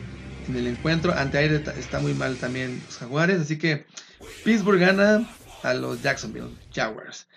[0.48, 1.14] en el encuentro.
[1.14, 3.86] Ante aire está muy mal también los Jaguares, así que
[4.44, 5.28] Pittsburgh gana
[5.64, 7.28] a los Jacksonville Jaguars.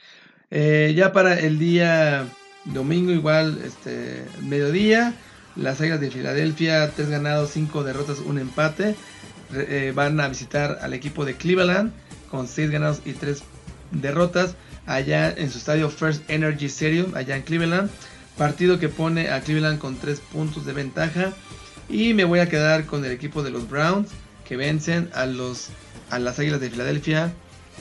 [0.50, 2.26] Eh, ya para el día
[2.64, 5.14] domingo, igual este mediodía,
[5.58, 8.94] las Águilas de Filadelfia, 3 ganados, 5 derrotas, 1 empate.
[9.54, 11.92] Eh, van a visitar al equipo de Cleveland
[12.30, 13.42] con 6 ganados y 3
[13.90, 14.54] derrotas
[14.86, 17.90] allá en su estadio First Energy Stadium, allá en Cleveland.
[18.36, 21.32] Partido que pone a Cleveland con 3 puntos de ventaja.
[21.88, 24.10] Y me voy a quedar con el equipo de los Browns
[24.46, 25.68] que vencen a, los,
[26.10, 27.32] a las Águilas de Filadelfia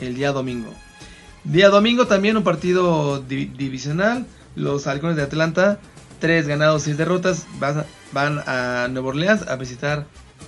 [0.01, 0.73] el día domingo.
[1.43, 4.25] Día domingo también un partido divisional.
[4.55, 5.79] Los Halcones de Atlanta
[6.19, 7.45] 3 ganados, 6 derrotas.
[7.59, 10.05] Van, a Nueva Orleans a visitar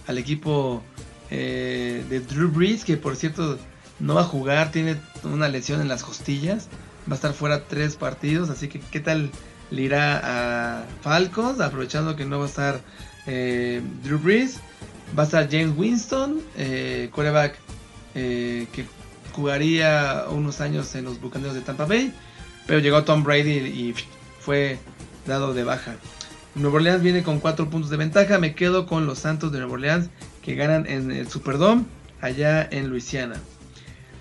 [0.07, 0.81] al equipo
[1.29, 3.57] eh, de Drew Brees, que por cierto
[3.99, 6.67] no va a jugar, tiene una lesión en las costillas,
[7.07, 9.29] va a estar fuera tres partidos, así que qué tal
[9.71, 12.81] le irá a Falcons, aprovechando que no va a estar
[13.27, 14.59] eh, Drew Brees,
[15.17, 16.41] va a estar James Winston,
[17.11, 17.55] quarterback
[18.15, 18.85] eh, que
[19.33, 22.13] jugaría unos años en los Bucaneros de Tampa Bay,
[22.65, 23.93] pero llegó Tom Brady y
[24.39, 24.79] fue
[25.25, 25.95] dado de baja.
[26.55, 29.73] Nuevo Orleans viene con 4 puntos de ventaja, me quedo con los Santos de Nueva
[29.73, 30.09] Orleans
[30.41, 31.85] que ganan en el Superdome
[32.21, 33.35] allá en Luisiana.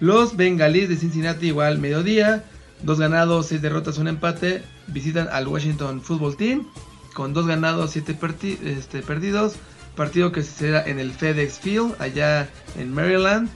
[0.00, 2.44] Los Bengalíes de Cincinnati igual mediodía,
[2.82, 6.66] dos ganados, 6 derrotas, un empate, visitan al Washington Football Team
[7.14, 8.16] con dos ganados, 7
[8.64, 9.54] este, perdidos,
[9.96, 13.48] partido que se será en el FedEx Field allá en Maryland.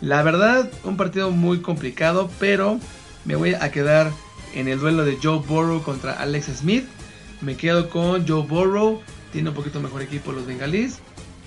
[0.00, 2.80] La verdad, un partido muy complicado, pero
[3.24, 4.10] me voy a quedar
[4.54, 6.86] en el duelo de Joe Burrow contra Alex Smith.
[7.40, 9.02] Me quedo con Joe Burrow,
[9.32, 11.00] tiene un poquito mejor equipo los bengalíes.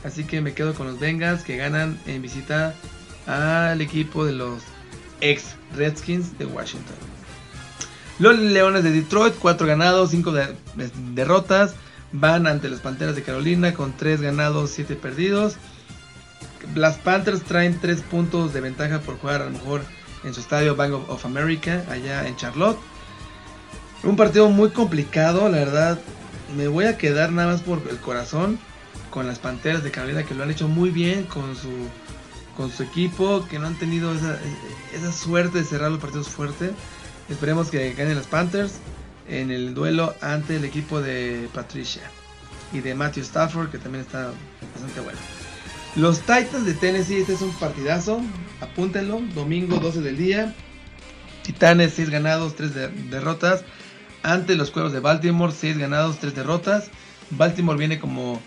[0.03, 2.75] Así que me quedo con los Bengals que ganan en visita
[3.25, 4.61] al equipo de los
[5.21, 6.95] ex Redskins de Washington.
[8.19, 10.33] Los Leones de Detroit, 4 ganados, 5
[11.13, 11.75] derrotas.
[12.13, 15.55] Van ante las Panteras de Carolina con 3 ganados, 7 perdidos.
[16.73, 19.81] Las Panthers traen 3 puntos de ventaja por jugar a lo mejor
[20.23, 22.77] en su estadio Bank of America, allá en Charlotte.
[24.03, 25.99] Un partido muy complicado, la verdad.
[26.55, 28.59] Me voy a quedar nada más por el corazón
[29.09, 31.69] con las Panteras de Carolina que lo han hecho muy bien con su
[32.55, 34.39] con su equipo, que no han tenido esa,
[34.91, 36.71] esa suerte de cerrar los partidos fuerte.
[37.29, 38.79] Esperemos que ganen las Panthers
[39.29, 42.01] en el duelo ante el equipo de Patricia
[42.73, 44.31] y de Matthew Stafford, que también está
[44.73, 45.19] bastante bueno.
[45.95, 48.21] Los Titans de Tennessee, este es un partidazo,
[48.59, 50.55] apúntenlo, domingo 12 del día.
[51.43, 53.63] Titanes 6 ganados, 3 derrotas.
[54.27, 56.91] Ante los Cuervos de Baltimore, 6 ganados, 3 derrotas.
[57.29, 58.41] Baltimore viene como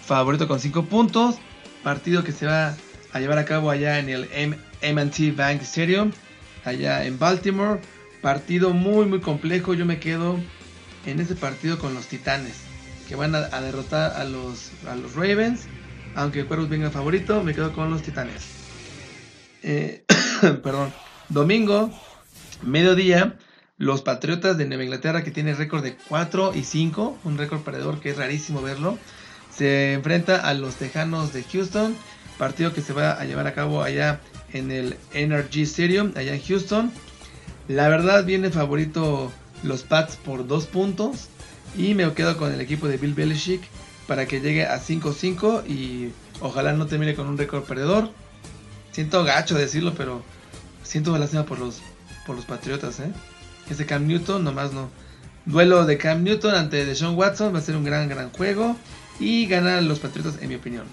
[0.00, 1.38] favorito con 5 puntos.
[1.82, 2.76] Partido que se va
[3.12, 6.12] a llevar a cabo allá en el MT Bank Stadium,
[6.64, 7.80] allá en Baltimore.
[8.22, 9.74] Partido muy muy complejo.
[9.74, 10.38] Yo me quedo
[11.04, 12.60] en ese partido con los Titanes,
[13.08, 15.62] que van a, derrotar a los, a los Ravens.
[16.14, 18.44] Aunque Cuervos venga favorito, me quedo con los Titanes.
[19.64, 20.04] Eh,
[20.62, 20.92] perdón.
[21.28, 21.90] Domingo,
[22.62, 23.36] mediodía,
[23.76, 28.00] los Patriotas de Nueva Inglaterra, que tiene récord de 4 y 5, un récord perdedor
[28.00, 28.98] que es rarísimo verlo,
[29.54, 31.96] se enfrenta a los Tejanos de Houston,
[32.38, 34.20] partido que se va a llevar a cabo allá
[34.52, 36.92] en el NRG Stadium, allá en Houston.
[37.68, 41.28] La verdad viene favorito los Pats por 2 puntos
[41.76, 43.62] y me quedo con el equipo de Bill Belichick
[44.06, 48.10] para que llegue a 5-5 y ojalá no termine con un récord perdedor.
[48.92, 50.22] Siento gacho decirlo, pero
[50.82, 51.80] siento lástima por los,
[52.26, 53.10] por los Patriotas, ¿eh?
[53.68, 54.90] Ese Cam Newton, nomás no.
[55.46, 58.76] Duelo de Cam Newton ante Deshaun Watson va a ser un gran, gran juego.
[59.20, 60.84] Y ganan los Patriotas, en mi opinión.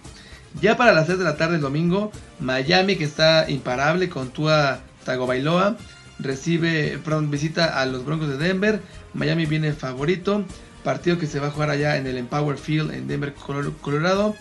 [0.59, 4.81] Ya para las 6 de la tarde el domingo, Miami, que está imparable con Tua
[5.05, 5.77] Tagovailoa,
[6.19, 8.81] recibe, perdón, visita a los Broncos de Denver.
[9.13, 10.43] Miami viene favorito.
[10.83, 14.35] Partido que se va a jugar allá en el Empower Field en Denver, Colorado.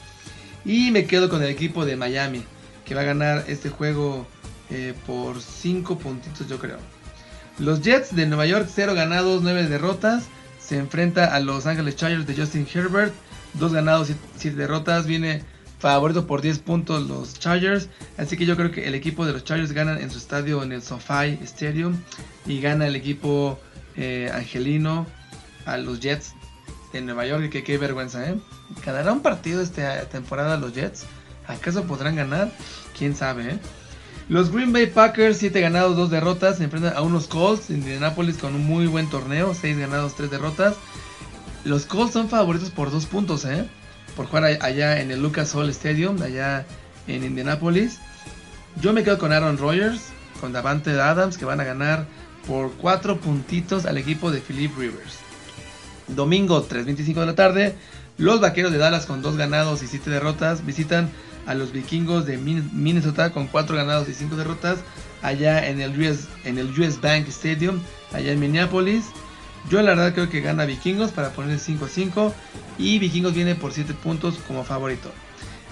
[0.64, 2.44] Y me quedo con el equipo de Miami,
[2.84, 4.26] que va a ganar este juego
[4.70, 6.78] eh, por 5 puntitos, yo creo.
[7.60, 10.24] Los Jets de Nueva York, 0 ganados, 9 derrotas.
[10.58, 13.12] Se enfrenta a los Angeles Chargers de Justin Herbert.
[13.54, 15.06] 2 ganados, 7 derrotas.
[15.06, 15.42] Viene
[15.78, 17.90] favorito por 10 puntos los Chargers.
[18.16, 20.72] Así que yo creo que el equipo de los Chargers ganan en su estadio en
[20.72, 22.00] el SoFi Stadium.
[22.46, 23.60] Y gana el equipo
[23.94, 25.06] eh, angelino
[25.66, 26.32] a los Jets
[26.94, 27.50] de Nueva York.
[27.50, 28.36] Que qué vergüenza, ¿eh?
[28.86, 31.04] ¿Ganará un partido esta temporada los Jets?
[31.46, 32.50] ¿Acaso podrán ganar?
[32.96, 33.58] ¿Quién sabe, eh?
[34.30, 38.38] Los Green Bay Packers, 7 ganados, 2 derrotas, se enfrentan a unos Colts de Indianapolis
[38.38, 40.76] con un muy buen torneo, 6 ganados, 3 derrotas.
[41.64, 43.68] Los Colts son favoritos por 2 puntos, ¿eh?
[44.14, 46.64] Por jugar allá en el Lucas Oil Stadium, allá
[47.08, 47.98] en Indianapolis.
[48.80, 50.00] Yo me quedo con Aaron Rodgers,
[50.40, 52.06] con Davante Adams, que van a ganar
[52.46, 55.16] por 4 puntitos al equipo de Philip Rivers.
[56.06, 57.74] Domingo 3.25 de la tarde,
[58.16, 61.10] los Vaqueros de Dallas con 2 ganados y 7 derrotas visitan
[61.50, 64.78] a los vikingos de Minnesota con 4 ganados y 5 derrotas
[65.20, 67.80] allá en el, US, en el US Bank Stadium,
[68.12, 69.06] allá en Minneapolis.
[69.68, 72.34] Yo la verdad creo que gana vikingos para poner 5 a 5
[72.78, 75.10] y vikingos viene por 7 puntos como favorito.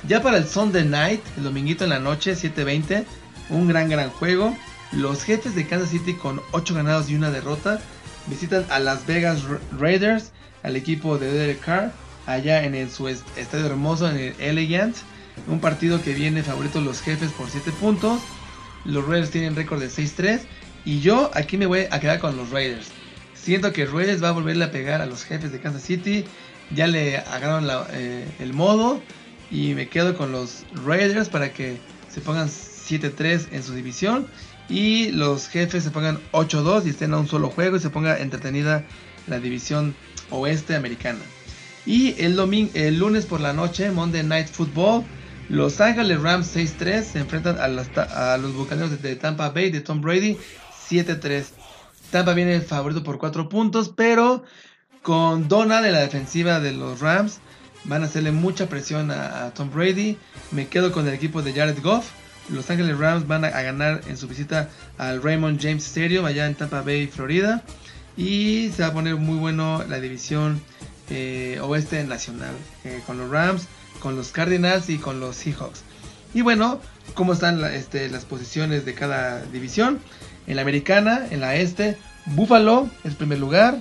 [0.09, 3.05] Ya para el Sunday Night, el dominguito en la noche, 7.20,
[3.51, 4.57] un gran gran juego.
[4.91, 7.81] Los jefes de Kansas City con 8 ganados y una derrota
[8.27, 9.45] visitan a Las Vegas
[9.79, 10.33] Raiders,
[10.65, 11.93] al equipo de Derek Carr,
[12.27, 14.97] allá en el, su estadio hermoso, en el Elegant.
[15.47, 18.21] Un partido que viene favorito los jefes por 7 puntos.
[18.85, 20.41] Los Raiders tienen récord de 6-3.
[20.85, 22.89] Y yo aquí me voy a quedar con los Raiders.
[23.35, 26.25] Siento que Raiders va a volverle a pegar a los jefes de Kansas City.
[26.75, 29.03] Ya le agarraron eh, el modo.
[29.51, 31.79] y me quedo con los Raiders para que
[32.11, 34.27] se pongan 7-3 en su división
[34.69, 38.19] y los jefes se pongan 8-2 y estén a un solo juego y se ponga
[38.19, 38.85] entretenida
[39.27, 39.95] la división
[40.31, 41.21] oeste americana.
[41.87, 45.05] Y el, domingo, el lunes por la noche, Monday Night Football,
[45.49, 50.37] los Ángeles Rams 6-3 se enfrentan a, los bucaneros de Tampa Bay de Tom Brady
[50.91, 51.47] 7-3.
[52.11, 54.45] Tampa viene favorito por 4 puntos, pero
[55.01, 57.39] con Donald en la defensiva de los Rams
[57.85, 60.19] van a hacerle mucha presión a, Tom Brady.
[60.51, 62.11] Me quedo con el equipo de Jared Goff.
[62.51, 64.69] Los Ángeles Rams van a, ganar en su visita
[64.99, 67.63] al Raymond James Stadium allá en Tampa Bay, Florida.
[68.19, 70.61] Y se va a poner muy bueno la división
[71.09, 73.67] eh, oeste nacional eh, con los Rams
[74.01, 75.83] con los Cardinals y con los Seahawks.
[76.35, 76.81] Y bueno,
[77.15, 79.99] cómo están este, las posiciones de cada división.
[80.47, 81.97] En la americana, en la este,
[82.27, 83.79] Buffalo es primer lugar,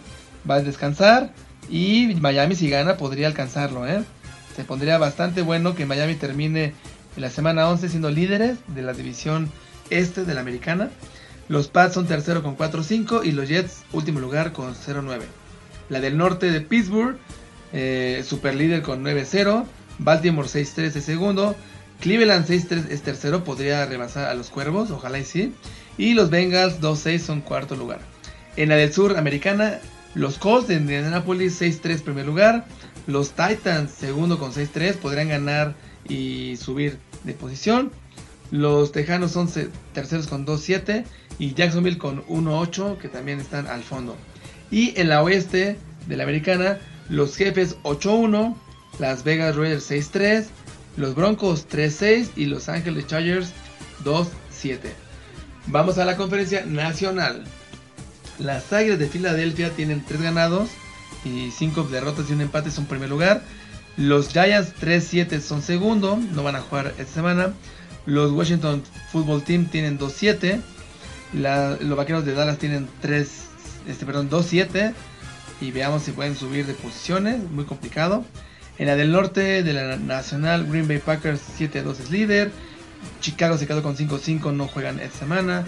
[0.49, 1.32] va a descansar.
[1.70, 3.88] Y Miami si gana podría alcanzarlo.
[3.88, 4.03] ¿eh?
[4.55, 6.74] Se pondría bastante bueno que Miami termine
[7.15, 9.51] en la semana 11 siendo líderes de la división
[9.89, 10.89] este de la americana.
[11.49, 15.22] Los Pats son tercero con 4-5 y los Jets último lugar con 0-9.
[15.89, 17.18] La del norte de Pittsburgh,
[17.72, 19.65] eh, super líder con 9-0.
[20.00, 21.56] Baltimore 6-3 es segundo.
[22.00, 25.54] Cleveland 6-3 es tercero, podría rebasar a los Cuervos, ojalá y sí.
[25.98, 28.00] Y los Bengals 2-6 son cuarto lugar.
[28.56, 29.80] En la del sur americana,
[30.14, 32.66] los Colts de Indianapolis 6-3 primer lugar.
[33.08, 35.76] Los Titans segundo con 6-3 podrían ganar
[36.08, 37.91] y subir de posición.
[38.52, 39.50] Los Tejanos son
[39.93, 41.06] terceros con 2-7
[41.39, 44.16] y Jacksonville con 1-8 que también están al fondo.
[44.72, 45.78] Y en la oeste
[46.08, 46.80] de la americana,
[47.10, 48.56] los jefes 8-1,
[49.00, 50.45] las Vegas Raiders 6-3,
[50.98, 53.52] los Broncos 3-6 y Los Ángeles Chargers
[54.04, 54.28] 2-7.
[55.68, 57.43] Vamos a la conferencia nacional.
[58.39, 60.70] Las Águilas de Filadelfia tienen 3 ganados
[61.26, 63.43] y 5 derrotas y un empate son primer lugar.
[63.98, 67.54] Los Giants 3-7 son segundo, no van a jugar esta semana.
[68.06, 70.62] Los Washington Football Team tienen 2-7.
[71.34, 73.30] Los Vaqueros de Dallas tienen 3,
[73.88, 74.93] este, perdón, 2-7.
[75.60, 78.24] Y veamos si pueden subir de posiciones, muy complicado.
[78.80, 82.52] En la del norte de la Nacional, Green Bay Packers 7-2 es líder.
[83.22, 85.66] Chicago se quedó con 5-5, no juegan esta semana.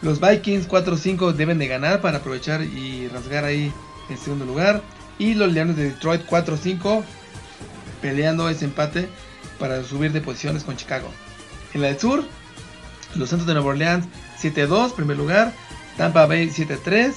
[0.00, 3.72] Los Vikings 4-5 deben de ganar para aprovechar y rasgar ahí
[4.08, 4.82] en segundo lugar.
[5.18, 7.02] Y los Leones de Detroit 4-5
[8.00, 9.08] peleando ese empate
[9.58, 11.08] para subir de posiciones con Chicago.
[11.74, 12.24] En la del sur,
[13.14, 14.06] los Santos de Nueva Orleans
[14.40, 15.52] 7-2, primer lugar.
[15.96, 17.12] Tampa Bay 7-3.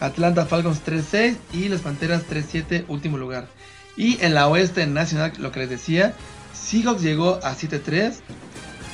[0.00, 3.48] Atlanta Falcons 3-6 y los Panteras 3-7, último lugar.
[3.96, 6.14] Y en la oeste nacional, lo que les decía,
[6.52, 8.16] Seahawks llegó a 7-3.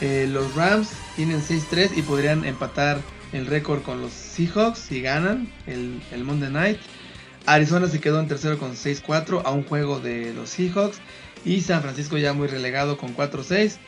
[0.00, 3.00] Eh, los Rams tienen 6-3 y podrían empatar
[3.32, 6.78] el récord con los Seahawks si ganan el, Monday Night.
[7.46, 10.98] Arizona se quedó en tercero con 6-4 a un juego de los Seahawks.
[11.44, 13.78] Y San Francisco ya muy relegado con 4-6.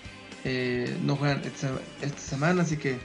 [0.45, 1.71] Eh, no juegan esta,
[2.03, 2.99] esta, semana, así que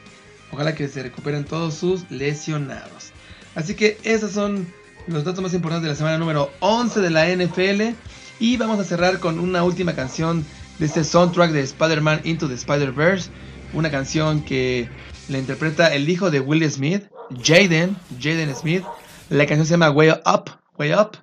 [0.51, 3.11] ojalá que se recuperen todos sus lesionados.
[3.55, 4.67] Así que esas son
[5.07, 7.95] los datos más importantes de la semana número 11 de la NFL.
[8.39, 10.45] Y vamos a cerrar con una última canción
[10.77, 13.29] de este soundtrack de Spider-Man Into the Spider-Verse.
[13.73, 14.89] Una canción que
[15.27, 17.03] la interpreta el hijo de Will Smith,
[17.43, 18.83] Jaden, Jaden Smith.
[19.29, 21.17] La canción se llama Way Up, Way Up,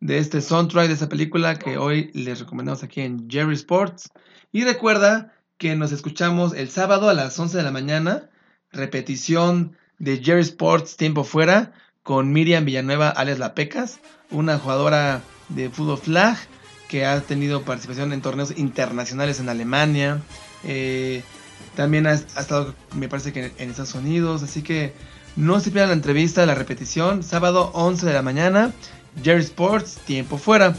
[0.00, 4.10] de este soundtrack de esa película que hoy les recomendamos aquí en Jerry Sports.
[4.50, 8.30] Y recuerda que nos escuchamos el sábado a las 11 de la mañana,
[8.72, 11.72] repetición de Jerry Sports Tiempo Fuera
[12.02, 14.00] con Miriam Villanueva, alias La Pecas,
[14.30, 16.36] una jugadora de fútbol flag
[16.88, 20.20] que ha tenido participación en torneos internacionales en Alemania.
[20.64, 21.22] Eh,
[21.74, 24.42] también ha, estado, me parece que en, Estados Unidos.
[24.42, 24.92] Así que
[25.36, 27.22] no se pierdan la entrevista, la repetición.
[27.22, 28.72] Sábado 11 de la mañana,
[29.22, 30.74] Jerry Sports, tiempo fuera.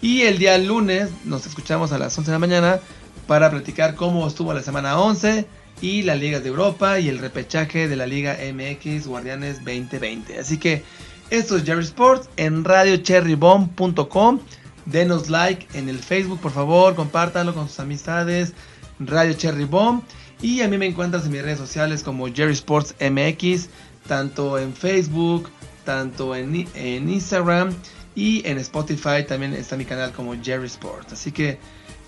[0.00, 2.80] Y el día lunes nos escuchamos a las 11 de la mañana
[3.26, 5.46] para platicar cómo estuvo la semana 11
[5.80, 10.38] y la Liga de Europa y el repechaje de la Liga MX Guardianes 2020.
[10.38, 10.82] Así que
[11.30, 14.40] esto es Jerry Sports en radiocherrybomb.com.
[14.86, 18.54] Denos like en el Facebook, por favor, compártanlo con sus amistades.
[18.98, 20.02] Radio Cherry Bomb.
[20.40, 23.68] Y a mí me encuentras en mis redes sociales como Jerry Sports MX,
[24.06, 25.50] tanto en Facebook,
[25.84, 27.74] tanto en, en Instagram
[28.14, 31.12] y en Spotify también está mi canal como Jerry Sports.
[31.12, 31.58] Así que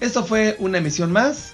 [0.00, 1.52] esto fue una emisión más,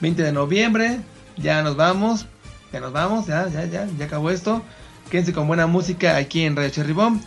[0.00, 1.00] 20 de noviembre,
[1.36, 2.26] ya nos vamos.
[2.72, 4.62] Ya nos vamos, ya, ya, ya, ya acabó esto.
[5.10, 7.22] Quédense con buena música aquí en Radio Cherry Bomb.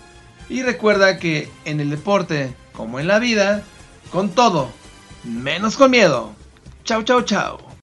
[0.49, 3.63] Y recuerda que en el deporte, como en la vida,
[4.11, 4.69] con todo,
[5.23, 6.33] menos con miedo.
[6.83, 7.66] Chau, chau, chau.